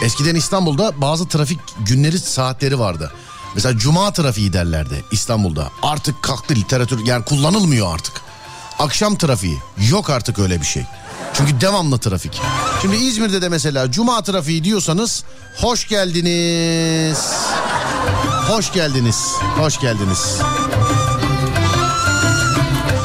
[0.03, 3.11] Eskiden İstanbul'da bazı trafik günleri saatleri vardı.
[3.55, 5.69] Mesela cuma trafiği derlerdi İstanbul'da.
[5.83, 8.13] Artık kalktı literatür yani kullanılmıyor artık.
[8.79, 9.57] Akşam trafiği
[9.89, 10.85] yok artık öyle bir şey.
[11.33, 12.41] Çünkü devamlı trafik.
[12.81, 15.23] Şimdi İzmir'de de mesela cuma trafiği diyorsanız
[15.57, 17.19] hoş geldiniz.
[18.47, 19.27] Hoş geldiniz.
[19.57, 20.39] Hoş geldiniz.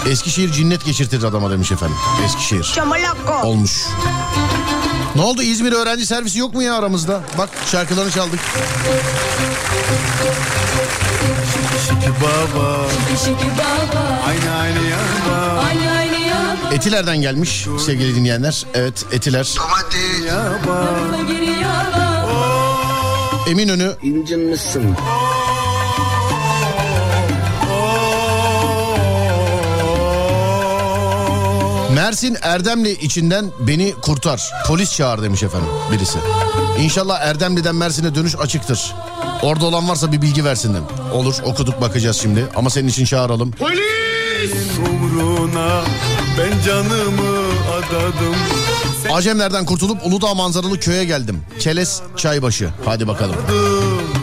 [0.08, 1.96] Eskişehir cinnet geçirtir adama demiş efendim.
[2.24, 2.74] Eskişehir.
[3.44, 3.86] Olmuş.
[5.14, 7.22] Ne oldu İzmir öğrenci servisi yok mu ya aramızda?
[7.38, 8.40] Bak şarkılarını çaldık.
[11.88, 12.86] Şiki baba
[13.18, 18.66] Şiki baba Aynı aynı yaba Aynı aynı yaba Etiler'den gelmiş sevgili dinleyenler.
[18.74, 19.54] Evet Etiler.
[19.90, 20.88] Geri yaba
[23.48, 24.96] Eminönü İncinmişsin.
[31.98, 34.50] Mersin Erdemli içinden beni kurtar.
[34.66, 36.18] Polis çağır demiş efendim birisi.
[36.80, 38.94] İnşallah Erdemli'den Mersin'e dönüş açıktır.
[39.42, 40.84] Orada olan varsa bir bilgi versin dedim.
[41.12, 43.52] Olur okuduk bakacağız şimdi ama senin için çağıralım.
[44.88, 45.82] Umruna
[46.38, 47.38] ben canımı
[47.72, 48.36] adadım
[49.12, 51.42] Acemlerden kurtulup Uludağ manzaralı köye geldim.
[51.60, 52.70] Keles Çaybaşı.
[52.84, 53.36] Hadi bakalım.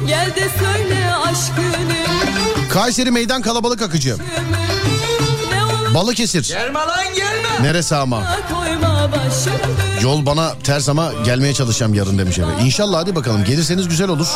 [0.07, 1.95] Gel de söyle aşkını
[2.69, 4.15] Kayseri meydan kalabalık akıcı.
[5.93, 6.47] Balıkesir.
[6.47, 8.23] Gelme lan gelme Neresi ama?
[10.01, 12.63] Yol bana ters ama gelmeye çalışacağım yarın demiş eve.
[12.65, 14.27] İnşallah hadi bakalım gelirseniz güzel olur.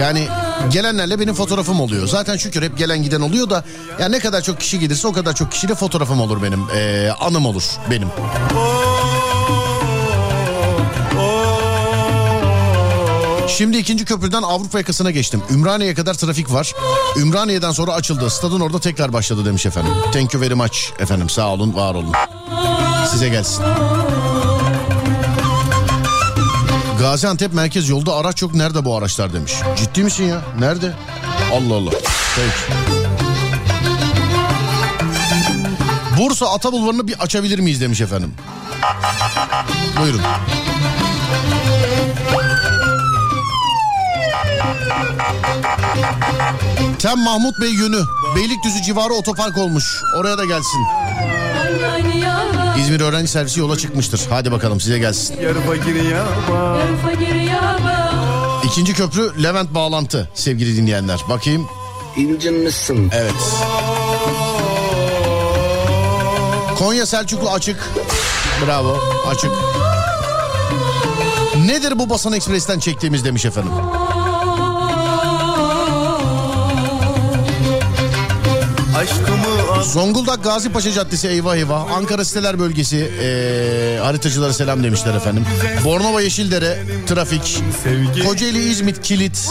[0.00, 0.28] Yani
[0.70, 2.06] gelenlerle benim fotoğrafım oluyor.
[2.08, 3.64] Zaten şükür hep gelen giden oluyor da
[4.00, 6.64] ya ne kadar çok kişi gelirse o kadar çok kişiyle fotoğrafım olur benim.
[6.76, 8.08] Ee, anım olur benim.
[13.48, 15.42] Şimdi ikinci köprüden Avrupa yakasına geçtim.
[15.50, 16.72] Ümraniye'ye kadar trafik var.
[17.16, 18.30] Ümraniye'den sonra açıldı.
[18.30, 19.92] Stadın orada tekrar başladı demiş efendim.
[20.12, 21.28] Thank you very much efendim.
[21.30, 22.12] Sağ olun, var olun.
[23.10, 23.64] Size gelsin.
[26.98, 28.54] Gaziantep merkez yolda araç yok.
[28.54, 29.52] Nerede bu araçlar demiş.
[29.76, 30.40] Ciddi misin ya?
[30.58, 30.92] Nerede?
[31.52, 31.90] Allah Allah.
[32.36, 32.78] Peki.
[36.18, 38.34] Bursa Ata Bulvarı'nı bir açabilir miyiz demiş efendim.
[40.00, 40.20] Buyurun.
[46.98, 48.00] Tem Mahmut Bey yönü.
[48.36, 49.84] Beylikdüzü civarı otopark olmuş.
[50.16, 50.80] Oraya da gelsin.
[52.80, 54.20] İzmir öğrenci servisi yola çıkmıştır.
[54.30, 55.40] Hadi bakalım size gelsin.
[55.40, 58.12] Yarı fakir yaba Fakir yaba
[58.64, 61.20] İkinci köprü Levent bağlantı sevgili dinleyenler.
[61.28, 61.66] Bakayım.
[62.16, 63.10] İncinmişsin.
[63.14, 63.32] Evet.
[66.78, 67.90] Konya Selçuklu açık.
[68.66, 69.50] Bravo açık.
[71.66, 73.72] Nedir bu basın ekspresten çektiğimiz demiş efendim.
[78.96, 79.45] Aşkımı al
[79.82, 81.90] Zonguldak Gazi Paşa Caddesi eyvah eyvah.
[81.92, 85.44] Ankara Siteler Bölgesi ee, haritacılara selam demişler efendim.
[85.84, 87.62] Bornova Yeşildere trafik.
[87.84, 89.50] sevgi Kocaeli İzmit Kilit.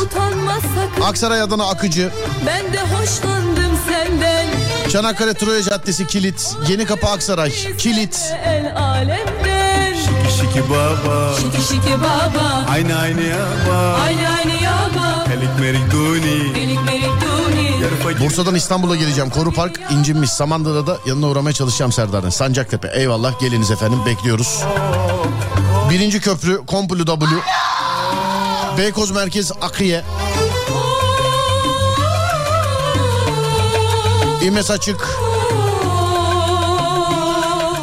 [1.04, 2.10] Aksaray Adana Akıcı.
[2.46, 4.46] Ben de hoşlandım senden
[4.92, 6.56] Çanakkale Troya Caddesi Kilit.
[6.70, 8.34] Yeni Kapı Aksaray Kilit.
[8.46, 15.60] El alemden Şiki şiki baba Şiki şiki baba Aynı aynı yaba Aynı aynı yaba Helik
[15.60, 16.95] merik duni Yarı fakir
[18.20, 19.30] Bursa'dan İstanbul'a geleceğim.
[19.30, 20.30] Koru Park incinmiş.
[20.30, 22.30] Samandıra'da da yanına uğramaya çalışacağım Serdar'ın.
[22.30, 22.92] Sancaktepe.
[22.96, 24.64] Eyvallah geliniz efendim bekliyoruz.
[25.90, 27.28] Birinci köprü Komplu W.
[28.78, 30.04] Beykoz Merkez Akıye.
[34.42, 35.08] İmes açık.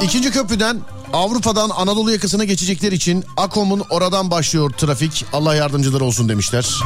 [0.03, 0.81] İkinci köprüden
[1.13, 5.25] Avrupa'dan Anadolu yakasına geçecekler için Akom'un oradan başlıyor trafik.
[5.33, 6.81] Allah yardımcıları olsun demişler.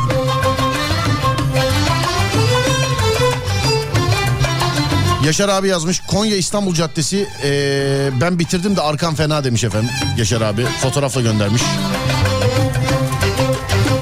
[5.26, 10.40] Yaşar abi yazmış Konya İstanbul Caddesi ee, ben bitirdim de arkam fena demiş efendim Yaşar
[10.40, 11.62] abi fotoğrafla göndermiş.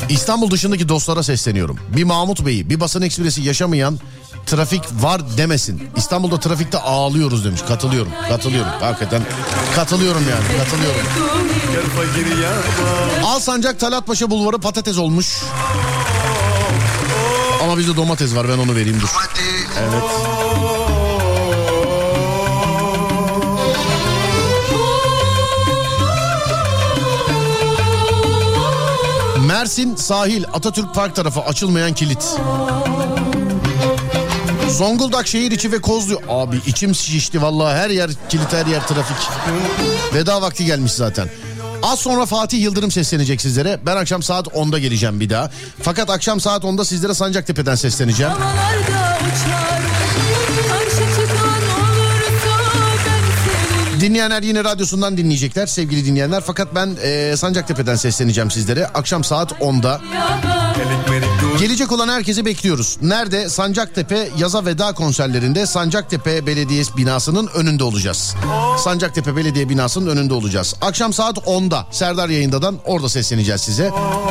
[0.09, 1.79] İstanbul dışındaki dostlara sesleniyorum.
[1.97, 3.99] Bir Mahmut Bey'i bir basın ekspresi yaşamayan
[4.47, 5.89] trafik var demesin.
[5.97, 7.61] İstanbul'da trafikte ağlıyoruz demiş.
[7.68, 8.12] Katılıyorum.
[8.29, 8.70] Katılıyorum.
[8.81, 9.22] Hakikaten
[9.75, 10.59] katılıyorum yani.
[10.59, 11.01] Katılıyorum.
[13.25, 15.39] Alsancak Talatpaşa Bulvarı patates olmuş.
[17.62, 19.09] Ama bizde domates var ben onu vereyim dur.
[19.81, 20.74] Evet.
[29.55, 32.37] Mersin sahil Atatürk Park tarafı açılmayan kilit.
[34.69, 36.21] Zonguldak şehir içi ve Kozlu.
[36.29, 39.17] Abi içim şişti vallahi her yer kilit her yer trafik.
[40.15, 41.29] Veda vakti gelmiş zaten.
[41.83, 43.81] Az sonra Fatih Yıldırım seslenecek sizlere.
[43.87, 45.51] Ben akşam saat 10'da geleceğim bir daha.
[45.83, 48.33] Fakat akşam saat 10'da sizlere Sancaktepe'den sesleneceğim.
[48.33, 49.83] Uçar
[54.01, 56.43] Dinleyenler yine radyosundan dinleyecekler sevgili dinleyenler.
[56.47, 58.87] Fakat ben e, Sancaktepe'den sesleneceğim sizlere.
[58.87, 60.01] Akşam saat 10'da.
[61.59, 62.99] Gelecek olan herkesi bekliyoruz.
[63.03, 63.49] Nerede?
[63.49, 68.35] Sancaktepe yaza veda konserlerinde Sancaktepe Belediyesi binasının önünde olacağız.
[68.79, 70.75] Sancaktepe Belediye binasının önünde olacağız.
[70.81, 73.91] Akşam saat 10'da Serdar yayındadan orada sesleneceğiz size.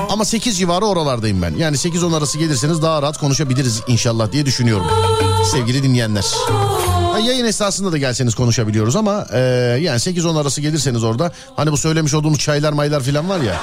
[0.09, 1.53] Ama 8 civarı oralardayım ben.
[1.57, 4.87] Yani 8-10 arası gelirseniz daha rahat konuşabiliriz inşallah diye düşünüyorum.
[5.51, 6.25] Sevgili dinleyenler.
[7.13, 9.39] Ha, yayın esnasında da gelseniz konuşabiliyoruz ama e,
[9.81, 13.61] yani 8-10 arası gelirseniz orada hani bu söylemiş olduğumuz çaylar maylar falan var ya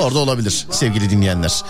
[0.00, 1.62] orada olabilir sevgili dinleyenler.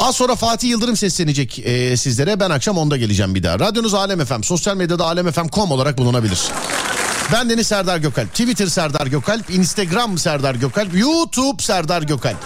[0.00, 2.40] Az sonra Fatih Yıldırım seslenecek e, sizlere.
[2.40, 3.58] Ben akşam 10'da geleceğim bir daha.
[3.60, 4.42] Radyonuz Alem FM.
[4.42, 6.40] Sosyal medyada alemfm.com olarak bulunabilir.
[7.32, 8.30] Ben Deniz Serdar Gökalp.
[8.30, 9.50] Twitter Serdar Gökalp.
[9.50, 10.94] Instagram Serdar Gökalp.
[10.94, 12.36] YouTube Serdar Gökalp.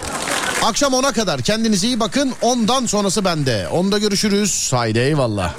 [0.63, 2.33] Akşam 10'a kadar kendinize iyi bakın.
[2.41, 3.67] Ondan sonrası bende.
[3.67, 4.69] Onda görüşürüz.
[4.73, 5.53] Haydi eyvallah.